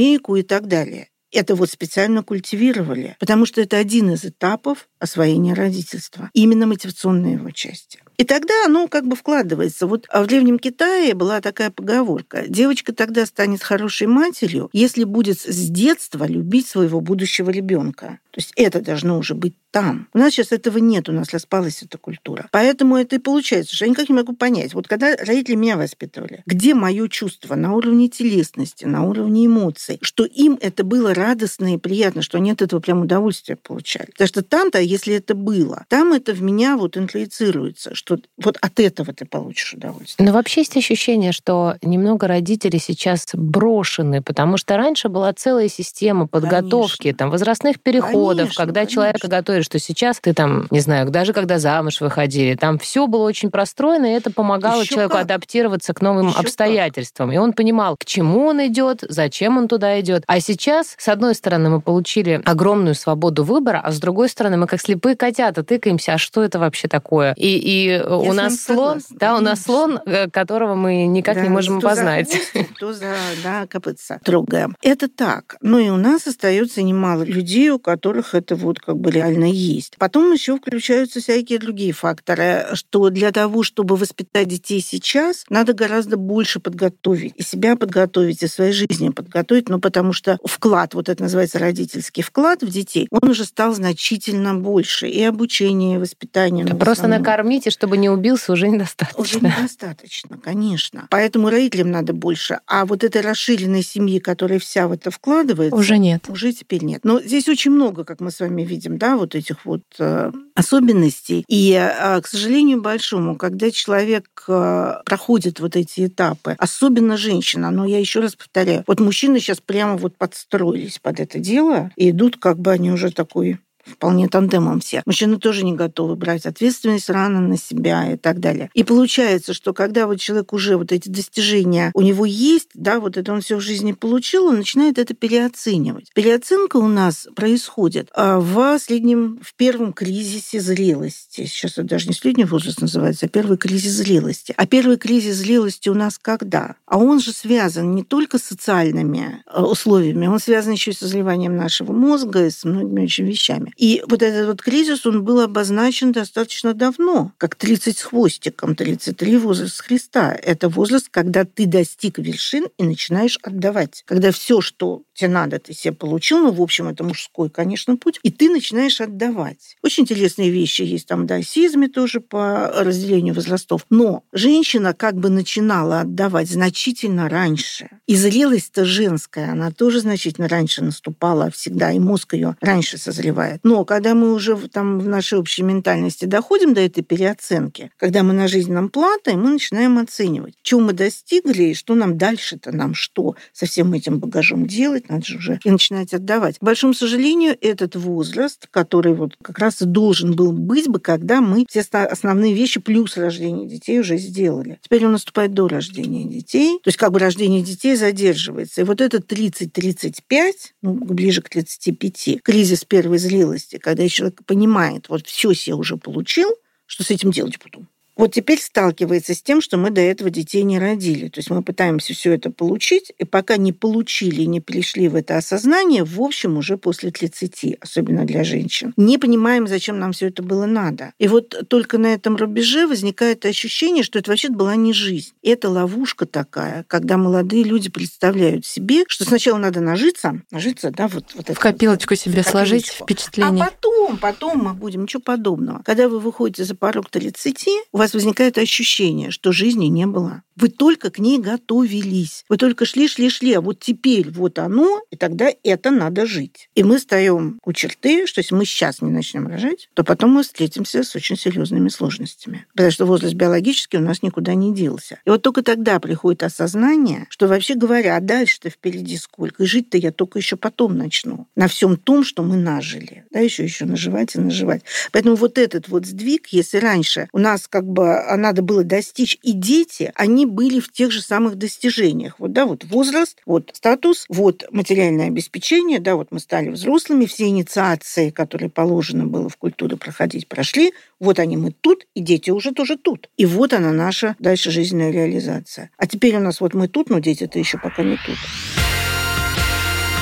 куклу-семейку 0.07 0.37
и 0.37 0.43
так 0.43 0.67
далее 0.67 1.09
это 1.33 1.55
вот 1.55 1.71
специально 1.71 2.23
культивировали, 2.23 3.17
потому 3.21 3.47
что 3.47 3.61
это 3.61 3.77
один 3.77 4.11
из 4.11 4.25
этапов 4.25 4.89
освоения 4.99 5.55
родительства, 5.55 6.31
именно 6.33 6.67
мотивационная 6.67 7.35
его 7.35 7.51
части. 7.51 7.99
И 8.17 8.25
тогда 8.25 8.65
оно 8.65 8.89
как 8.89 9.07
бы 9.07 9.15
вкладывается. 9.15 9.87
Вот 9.87 10.07
в 10.11 10.27
Древнем 10.27 10.59
Китае 10.59 11.13
была 11.13 11.43
такая 11.43 11.71
поговорка. 11.71 12.45
Девочка 12.49 12.95
тогда 12.95 13.27
станет 13.27 13.63
хорошей 13.63 14.07
матерью, 14.07 14.71
если 14.73 15.05
будет 15.05 15.39
с 15.39 15.69
детства 15.69 16.27
любить 16.27 16.67
своего 16.67 17.03
будущего 17.03 17.51
ребенка. 17.51 18.21
То 18.31 18.41
есть 18.41 18.53
это 18.57 18.81
должно 18.81 19.19
уже 19.19 19.35
быть 19.35 19.55
там. 19.77 20.09
У 20.15 20.19
нас 20.19 20.33
сейчас 20.33 20.53
этого 20.53 20.79
нет, 20.79 21.11
у 21.11 21.13
нас 21.13 21.35
распалась 21.35 21.83
эта 21.83 21.99
культура. 21.99 22.49
Поэтому 22.51 22.97
это 22.97 23.17
и 23.17 23.19
получается, 23.19 23.77
что 23.77 23.85
я 23.85 23.91
никак 23.91 24.09
не 24.09 24.15
могу 24.15 24.33
понять. 24.33 24.73
Вот 24.73 24.89
когда 24.89 25.15
родители 25.17 25.55
меня 25.55 25.77
воспитывали, 25.77 26.43
где 26.47 26.73
мое 26.73 27.09
чувство 27.09 27.57
на 27.57 27.75
уровне 27.75 28.09
телесности, 28.09 28.87
на 28.87 29.05
уровне 29.07 29.45
эмоций, 29.45 29.99
что 30.01 30.25
им 30.25 30.57
это 30.63 30.83
было 30.83 31.13
радостно 31.13 31.75
и 31.75 31.77
приятно, 31.77 32.23
что 32.23 32.39
они 32.39 32.53
от 32.53 32.63
этого 32.63 32.81
прям 32.81 33.03
удовольствие 33.03 33.57
получали. 33.57 34.07
Потому 34.13 34.29
что 34.29 34.43
там-то, 34.43 34.81
если 34.81 35.15
это 35.15 35.35
было, 35.35 35.85
там 35.91 36.15
это 36.15 36.33
в 36.33 36.41
меня 36.41 36.79
вот 36.79 36.97
интроицируется, 36.97 37.95
что 37.95 38.17
вот 38.43 38.57
от 38.63 38.81
этого 38.81 39.13
ты 39.13 39.27
получишь 39.27 39.75
удовольствие. 39.75 40.27
Но 40.27 40.33
вообще 40.33 40.63
есть 40.63 40.75
ощущение, 40.79 41.33
что 41.33 41.75
немного 41.83 42.27
родители 42.29 42.79
сейчас 42.79 43.27
брошены, 43.35 44.23
потому 44.23 44.57
что 44.57 44.79
раньше 44.79 45.11
была 45.11 45.35
целая 45.35 45.69
система 45.69 46.27
подготовки, 46.27 47.03
Конечно. 47.03 47.19
там, 47.19 47.31
возрастных 47.31 47.79
переходов, 47.79 48.37
Конечно, 48.39 48.65
когда 48.65 48.81
конечно. 48.81 48.95
человека 48.95 49.29
готовили, 49.29 49.66
что 49.67 49.79
сейчас 49.79 50.19
ты 50.21 50.33
там, 50.33 50.67
не 50.71 50.81
знаю, 50.81 51.11
даже 51.11 51.33
когда 51.35 51.59
замуж 51.59 52.01
выходили, 52.01 52.55
там 52.55 52.79
все 52.79 53.07
было 53.07 53.25
очень 53.25 53.51
простроено, 53.51 54.07
и 54.07 54.11
это 54.17 54.31
помогало 54.33 54.81
Ещё 54.81 54.95
человеку 54.95 55.15
как. 55.15 55.23
адаптироваться 55.25 55.93
к 55.93 56.01
новым 56.01 56.33
как. 56.33 56.45
обстоятельствам. 56.45 57.33
И 57.33 57.37
он 57.37 57.53
понимал, 57.53 57.97
к 57.97 58.05
чему 58.05 58.47
он 58.47 58.67
идет, 58.67 59.05
зачем 59.09 59.59
он 59.59 59.69
туда 59.69 60.01
идет. 60.01 60.23
А 60.27 60.41
сейчас, 60.41 60.95
с 60.99 61.09
одной 61.09 61.35
стороны, 61.35 61.69
мы 61.69 61.81
получили 61.81 62.41
огромную 62.45 62.95
свободу 62.95 63.45
выбора, 63.45 63.81
а 63.85 63.93
с 63.93 63.99
другой 63.99 64.29
стороны, 64.29 64.57
мы 64.57 64.67
как 64.67 64.81
слепые 64.81 65.17
котята 65.17 65.63
тыкаемся, 65.63 66.15
а 66.15 66.19
что 66.19 66.43
это 66.43 66.59
вообще 66.59 66.89
такое? 66.89 67.35
И, 67.37 67.59
и 67.59 68.01
у 68.03 68.33
нас 68.33 68.63
слон, 68.63 69.01
согласна, 69.01 69.17
да, 69.19 69.37
у 69.37 69.41
нас 69.41 69.63
слон, 69.63 70.01
э, 70.07 70.31
которого 70.31 70.75
мы 70.75 71.07
никак 71.07 71.37
не 71.37 71.45
Да, 71.45 71.51
можем 71.51 71.81
то 71.81 71.89
за 71.89 71.93
опознать. 71.93 72.31
хвост, 72.53 72.69
То 72.81 72.93
за 72.93 73.15
да, 73.43 73.67
копытца 73.67 74.21
трогаем. 74.25 74.77
Это 74.83 75.09
так. 75.09 75.57
Но 75.61 75.79
и 75.79 75.89
у 75.89 75.97
нас 75.97 76.27
остается 76.27 76.83
немало 76.83 77.23
людей, 77.25 77.71
у 77.71 77.79
которых 77.79 78.35
это 78.35 78.55
вот 78.57 78.79
как 78.79 78.97
бы 78.99 79.11
реально 79.11 79.51
есть. 79.57 79.95
Потом 79.99 80.33
еще 80.33 80.57
включаются 80.57 81.21
всякие 81.21 81.59
другие 81.59 81.93
факторы, 81.93 82.67
что 82.75 83.11
для 83.11 83.33
того, 83.33 83.63
чтобы 83.63 83.97
воспитать 83.97 84.49
детей 84.49 84.81
сейчас, 84.81 85.45
надо 85.49 85.73
гораздо 85.73 86.17
больше 86.17 86.61
подготовить. 86.61 87.33
И 87.37 87.43
себя 87.43 87.77
подготовить, 87.77 88.43
и 88.43 88.47
своей 88.49 88.73
жизни 88.73 89.09
подготовить, 89.11 89.69
ну, 89.69 89.79
потому 89.81 90.13
что 90.13 90.39
вклад, 90.45 90.95
вот 90.95 91.09
это 91.09 91.23
называется 91.23 91.59
родительский 91.59 92.23
вклад 92.23 92.63
в 92.63 92.69
детей, 92.71 93.09
он 93.11 93.29
уже 93.31 93.45
стал 93.45 93.75
значительно 93.75 94.55
больше. 94.55 95.09
И 95.09 95.23
обучение, 95.23 95.97
и 95.97 95.99
воспитание. 95.99 96.65
в 96.65 96.69
Просто 96.79 97.05
основном. 97.05 97.21
и 97.21 97.71
чтобы 97.71 97.97
не 97.97 98.09
убился, 98.11 98.53
уже 98.53 98.67
Уже 98.67 98.75
недостаточно. 98.75 99.47
недостаточно, 99.47 100.39
конечно. 100.39 101.07
Поэтому 101.11 101.51
родителям 101.51 101.91
надо 101.91 102.13
больше. 102.13 102.61
А 102.67 102.85
вот 102.87 103.05
этой 103.05 103.23
расширенной 103.23 103.83
семьи, 103.83 104.19
которая 104.19 104.59
вся 104.59 104.89
в 104.89 104.93
это 104.93 105.11
вкладывается, 105.11 105.77
Уже 105.77 105.99
нет. 105.99 106.25
уже 106.29 106.53
теперь 106.53 106.85
нет. 106.85 107.01
Но 107.05 107.21
здесь 107.21 107.49
очень 107.49 107.71
много, 107.71 108.05
как 108.05 108.21
мы 108.21 108.31
с 108.31 108.41
вами 108.41 108.63
видим, 108.63 108.99
да, 108.99 109.17
вот 109.17 109.35
этих 109.37 109.65
вот 109.65 109.83
э, 109.99 110.33
особенностей. 110.55 111.45
И, 111.49 111.73
э, 111.73 112.21
к 112.21 112.27
сожалению 112.27 112.81
большому, 112.81 113.37
когда 113.37 113.71
человек 113.71 114.27
э, 114.49 114.95
проходит 115.05 115.61
вот 115.61 115.77
эти 115.77 116.07
этапы, 116.07 116.57
особенно 116.59 117.17
женщина, 117.17 117.71
но 117.71 117.85
я 117.85 117.99
еще 117.99 118.21
раз 118.21 118.35
повторяю, 118.35 118.85
вот 118.87 119.01
мужчины 119.01 119.39
сейчас 119.39 119.61
прямо 119.61 119.97
вот 119.97 120.17
подстроились 120.17 120.99
под 120.99 121.21
это 121.21 121.39
дело 121.39 121.91
и 121.97 122.11
идут, 122.11 122.37
как 122.37 122.59
бы 122.59 122.73
они 122.73 122.91
уже 122.91 123.11
такой 123.11 123.59
вполне 123.87 124.29
тандемом 124.29 124.81
все. 124.81 125.03
Мужчины 125.07 125.39
тоже 125.39 125.65
не 125.65 125.75
готовы 125.75 126.17
брать 126.17 126.47
ответственность 126.47 127.09
рано 127.09 127.41
на 127.41 127.57
себя 127.57 128.13
и 128.13 128.17
так 128.17 128.41
далее. 128.41 128.71
И 128.75 128.85
получается, 128.85 129.55
что 129.55 129.73
когда 129.73 130.07
вот 130.07 130.21
человек 130.21 130.53
уже 130.53 130.77
вот 130.77 130.93
эти 130.93 131.09
достижения 131.09 131.91
у 131.95 132.03
него 132.03 132.27
есть, 132.27 132.69
да, 132.75 133.01
вот 133.01 133.17
это 133.17 133.33
он 133.33 133.41
все 133.41 133.57
в 133.57 133.61
жизни 133.61 133.93
получил, 133.93 134.47
он 134.47 134.57
начинает 134.59 134.99
это 134.99 135.15
переоценивать. 135.15 136.11
Переоценка 136.15 136.77
у 136.77 136.89
нас 136.89 137.29
происходит 137.35 138.11
а, 138.15 138.39
в 138.39 138.79
среднем, 138.79 139.39
в 139.43 139.55
первом 139.55 139.93
кризисе 139.93 140.61
зрелости. 140.61 141.47
Сейчас 141.47 141.73
это 141.73 141.85
даже 141.85 142.09
не 142.09 142.15
средний 142.15 142.45
возраст 142.45 142.81
называется, 142.81 143.27
а 143.27 143.29
первый 143.29 143.59
кризис 143.59 143.93
зрелости. 143.93 144.55
А 144.57 144.67
первый 144.67 144.97
кризис 144.97 145.37
зрелости 145.37 145.89
у 145.89 145.95
нас 145.95 146.19
когда? 146.19 146.77
А 146.87 146.99
он 146.99 147.21
же 147.21 147.33
связан 147.33 147.95
не 147.95 148.05
только 148.05 148.39
с 148.39 148.43
социальными 148.43 149.43
э, 149.47 149.61
условиями, 149.61 150.27
он 150.27 150.41
связан 150.41 150.73
еще 150.73 150.91
и 150.91 150.95
с 150.95 150.99
созреванием 150.99 151.57
нашего 151.57 151.93
мозга 151.93 152.47
и 152.47 152.51
с 152.51 152.65
многими 152.65 153.05
очень 153.05 153.27
вещами. 153.27 153.73
И 153.77 154.03
вот 154.09 154.23
этот 154.23 154.47
вот 154.47 154.63
кризис, 154.63 155.05
он 155.05 155.23
был 155.23 155.41
обозначен 155.41 156.13
достаточно 156.13 156.73
давно, 156.73 157.33
как 157.37 157.55
30 157.57 157.99
с 157.99 158.03
хвостиком, 158.03 158.75
33 158.75 159.37
возраст 159.37 159.81
Христа. 159.83 160.35
Это 160.35 160.69
возраст, 160.69 161.09
когда 161.11 161.45
ты 161.45 161.67
достиг 161.67 162.19
вершин 162.19 162.69
и 162.79 162.85
начинаешь 162.85 163.39
отдавать. 163.43 164.03
Когда 164.07 164.33
все, 164.33 164.61
что 164.61 165.03
тебе 165.17 165.29
надо, 165.29 165.59
ты 165.59 165.73
себе 165.73 165.95
получил, 165.95 166.39
ну, 166.39 166.53
в 166.53 166.61
общем, 166.61 166.89
это 166.89 167.03
мужской, 167.03 167.51
конечно, 167.51 167.97
путь, 167.97 168.21
и 168.23 168.31
ты 168.31 168.51
начинаешь 168.51 169.01
отдавать. 169.01 169.77
Очень 169.83 170.05
интересные 170.05 170.51
вещи 170.51 170.83
есть 170.83 171.07
там 171.07 171.23
в 171.23 171.27
даосизме 171.27 171.89
тоже 171.89 172.21
по 172.21 172.71
разделению 172.77 173.35
возрастов. 173.35 173.87
Но 173.91 174.23
женщина 174.33 174.95
как 174.95 175.17
бы 175.17 175.31
начинала 175.31 176.01
отдавать 176.01 176.51
значительно 176.51 177.29
раньше. 177.29 177.89
И 178.07 178.15
зрелость-то 178.15 178.85
женская, 178.85 179.53
она 179.53 179.71
тоже 179.71 180.01
значительно 180.01 180.49
раньше 180.49 180.85
наступала 180.85 181.51
всегда, 181.51 181.93
и 181.93 181.99
мозг 181.99 182.35
ее 182.35 182.57
раньше 182.61 182.99
созревает. 182.99 183.61
Но 183.63 183.85
когда 183.85 184.15
мы 184.15 184.33
уже 184.33 184.57
там 184.69 184.99
в 184.99 185.09
нашей 185.09 185.39
общей 185.39 185.63
ментальности 185.63 186.27
доходим 186.27 186.75
до 186.75 186.81
этой 186.81 187.03
переоценки, 187.03 187.91
когда 187.97 188.23
мы 188.23 188.33
на 188.33 188.49
жизненном 188.49 188.91
плато, 188.91 189.33
мы 189.37 189.51
начинаем 189.51 189.99
оценивать, 189.99 190.55
чего 190.63 190.81
мы 190.81 190.93
достигли 190.93 191.65
и 191.65 191.75
что 191.75 191.95
нам 191.95 192.19
дальше-то, 192.19 192.73
нам 192.73 192.95
что 192.95 193.35
со 193.53 193.67
всем 193.67 193.93
этим 193.95 194.19
багажом 194.19 194.67
делать, 194.67 195.06
нет, 195.07 195.11
надо 195.11 195.27
же 195.27 195.39
уже 195.39 195.61
и 195.65 195.71
начинать 195.71 196.15
отдавать. 196.15 196.59
К 196.59 196.63
большому 196.63 196.95
сожалению, 196.95 197.57
этот 197.61 197.97
возраст, 197.97 198.67
который 198.71 199.15
вот 199.15 199.37
как 199.43 199.59
раз 199.59 199.77
должен 199.81 200.35
был 200.35 200.53
быть 200.53 200.89
бы, 200.89 201.01
когда 201.01 201.41
мы 201.41 201.67
все 201.69 201.81
основные 201.81 202.55
вещи 202.55 202.81
плюс 202.81 203.17
рождение 203.17 203.69
детей 203.69 204.01
уже 204.01 204.17
сделали. 204.19 204.79
Теперь 204.83 205.07
он 205.07 205.13
наступает 205.13 205.55
до 205.55 205.69
рождения 205.69 206.25
детей, 206.25 206.79
то 206.83 206.89
есть 206.89 206.99
как 206.99 207.13
бы 207.13 207.19
рождение 207.19 207.63
детей 207.63 207.97
задерживается. 207.97 208.83
И 208.83 208.85
вот 208.85 209.01
этот 209.01 209.31
30-35, 209.31 210.53
ну, 210.83 210.95
ближе 210.95 211.43
к 211.43 211.49
35, 211.49 212.43
кризис 212.43 212.85
первой 212.85 213.19
зрелости, 213.19 213.79
когда 213.79 214.09
человек 214.09 214.45
понимает, 214.45 215.09
вот 215.09 215.27
все 215.27 215.53
себе 215.53 215.75
уже 215.75 215.97
получил, 215.97 216.51
что 216.87 217.03
с 217.03 217.11
этим 217.11 217.31
делать 217.31 217.59
потом? 217.59 217.89
Вот 218.17 218.33
теперь 218.33 218.61
сталкивается 218.61 219.35
с 219.35 219.43
тем, 219.43 219.61
что 219.61 219.77
мы 219.77 219.91
до 219.91 220.01
этого 220.01 220.31
детей 220.31 220.63
не 220.63 220.79
родили. 220.79 221.29
То 221.29 221.39
есть 221.39 221.51
мы 221.51 221.63
пытаемся 221.63 222.15
все 222.15 222.33
это 222.33 222.51
получить, 222.51 223.13
и 223.19 223.25
пока 223.25 223.57
не 223.57 223.73
получили 223.73 224.43
и 224.43 224.47
не 224.47 224.61
пришли 224.61 225.09
в 225.09 225.15
это 225.15 225.37
осознание, 225.37 226.05
в 226.05 226.21
общем, 226.21 226.57
уже 226.57 226.79
после 226.79 227.11
30, 227.11 227.77
особенно 227.81 228.25
для 228.25 228.45
женщин, 228.45 228.95
не 228.97 229.19
понимаем, 229.19 229.67
зачем 229.67 229.99
нам 229.99 230.13
все 230.13 230.29
это 230.29 230.43
было 230.43 230.67
надо. 230.67 231.13
И 231.19 231.29
вот 231.29 231.69
только 231.69 231.99
на 231.99 232.07
этом 232.15 232.37
рубеже 232.37 232.87
возникает 232.87 233.45
ощущение, 233.45 234.03
что 234.03 234.19
это 234.19 234.31
вообще 234.31 234.49
была 234.49 234.77
не 234.77 234.93
жизнь. 234.93 235.33
Это 235.43 235.69
ловушка 235.69 236.27
такая, 236.27 236.85
когда 236.89 237.17
молодые 237.17 237.65
люди 237.65 237.91
представляют 237.91 238.65
себе, 238.65 239.05
что 239.09 239.25
сначала 239.25 239.59
надо 239.59 239.81
нажиться, 239.81 240.41
нажиться, 240.51 240.91
да, 240.91 241.09
вот, 241.09 241.35
вот 241.35 241.49
в 241.49 241.59
копилочку 241.59 242.15
вот, 242.15 242.21
себе 242.21 242.43
в 242.43 242.49
сложить 242.49 242.89
впечатление. 242.89 243.65
А 243.65 243.67
потом, 243.67 244.17
потом 244.17 244.59
мы 244.59 244.75
будем, 244.75 245.03
ничего 245.03 245.23
подобного. 245.23 245.83
Когда 245.85 246.09
вы 246.09 246.19
выходите 246.19 246.65
за 246.65 246.75
порог 246.75 247.11
30, 247.11 247.67
у 247.93 247.99
вас 247.99 248.06
вас 248.07 248.15
возникает 248.15 248.57
ощущение, 248.57 249.33
что 249.33 249.51
жизни 249.51 249.87
не 249.87 250.07
было. 250.07 250.43
Вы 250.55 250.69
только 250.69 251.11
к 251.11 251.19
ней 251.19 251.39
готовились. 251.39 252.45
Вы 252.49 252.57
только 252.57 252.87
шли, 252.87 253.09
шли, 253.09 253.29
шли, 253.29 253.53
а 253.53 253.61
вот 253.61 253.81
теперь 253.81 254.31
вот 254.31 254.59
оно, 254.59 255.03
и 255.11 255.17
тогда 255.17 255.51
это 255.65 255.91
надо 255.91 256.25
жить. 256.25 256.71
И 256.75 256.83
мы 256.83 256.99
встаем 256.99 257.59
у 257.65 257.73
черты, 257.73 258.27
что 258.27 258.41
если 258.41 258.55
мы 258.55 258.65
сейчас 258.65 259.03
не 259.03 259.11
начнем 259.11 259.49
рожать, 259.49 259.91
то 259.95 260.05
потом 260.05 260.31
мы 260.31 260.45
встретимся 260.45 261.03
с 261.03 261.15
очень 261.15 261.37
серьезными 261.37 261.89
сложностями. 261.89 262.67
Потому 262.73 262.91
что 262.91 263.07
возраст 263.07 263.35
биологический 263.35 263.99
у 263.99 264.03
нас 264.03 264.23
никуда 264.23 264.55
не 264.55 264.73
делся. 264.73 265.19
И 265.27 265.31
вот 265.31 265.43
только 265.43 265.63
тогда 265.63 266.01
приходит 266.01 266.45
осознание, 266.45 267.27
что 267.29 267.49
вообще 267.49 267.75
говоря, 267.75 268.17
а 268.17 268.21
дальше-то 268.21 268.71
впереди 268.71 269.19
сколько, 269.19 269.65
и 269.65 269.67
жить-то 269.67 269.99
я 269.99 270.13
только 270.13 270.39
еще 270.39 270.57
потом 270.57 270.97
начну. 270.97 271.49
На 271.57 271.69
всем 271.69 271.97
том, 271.97 272.25
что 272.25 272.43
мы 272.43 272.57
нажили. 272.57 273.25
Да, 273.31 273.41
еще 273.41 273.65
еще 273.65 273.85
наживать 273.85 274.37
и 274.37 274.41
наживать. 274.41 274.85
Поэтому 275.13 275.35
вот 275.35 275.59
этот 275.59 275.89
вот 275.89 276.07
сдвиг, 276.07 276.47
если 276.49 276.79
раньше 276.79 277.29
у 277.33 277.39
нас 277.39 277.67
как 277.69 277.85
бы 277.85 277.96
а, 278.03 278.37
надо 278.37 278.63
было 278.63 278.85
достичь, 278.85 279.39
и 279.43 279.53
дети, 279.53 280.13
они 280.15 280.47
были 280.47 280.81
в 280.81 280.93
тех 280.93 281.11
же 281.11 281.21
самых 281.21 281.57
достижениях. 281.57 282.37
Вот, 282.39 282.53
да, 282.53 282.67
вот 282.67 282.85
возраст, 282.85 283.39
вот 283.47 283.71
статус, 283.75 284.27
вот 284.29 284.65
материальное 284.71 285.29
обеспечение, 285.29 286.01
да, 286.01 286.17
вот 286.17 286.29
мы 286.31 286.41
стали 286.41 286.69
взрослыми, 286.69 287.27
все 287.27 287.47
инициации, 287.47 288.31
которые 288.31 288.71
положено 288.71 289.27
было 289.27 289.49
в 289.49 289.57
культуре 289.57 289.97
проходить, 289.97 290.49
прошли, 290.49 290.93
вот 291.21 291.39
они 291.39 291.57
мы 291.57 291.73
тут, 291.73 292.07
и 292.15 292.21
дети 292.21 292.51
уже 292.51 292.73
тоже 292.73 292.97
тут. 292.97 293.29
И 293.37 293.47
вот 293.47 293.73
она 293.73 293.93
наша 293.93 294.37
дальше 294.39 294.71
жизненная 294.71 295.11
реализация. 295.11 295.91
А 295.97 296.07
теперь 296.07 296.37
у 296.37 296.41
нас 296.41 296.61
вот 296.61 296.75
мы 296.75 296.89
тут, 296.89 297.11
но 297.11 297.19
дети-то 297.19 297.59
еще 297.59 297.79
пока 297.79 298.03
не 298.03 298.17
тут. 298.27 298.37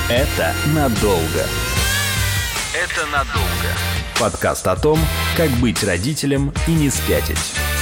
Это 0.09 0.53
надолго. 0.73 1.45
Это 2.73 3.05
надолго. 3.11 3.94
Подкаст 4.19 4.65
о 4.67 4.77
том, 4.77 4.97
как 5.35 5.49
быть 5.59 5.83
родителем 5.83 6.53
и 6.67 6.71
не 6.71 6.89
спятить. 6.89 7.74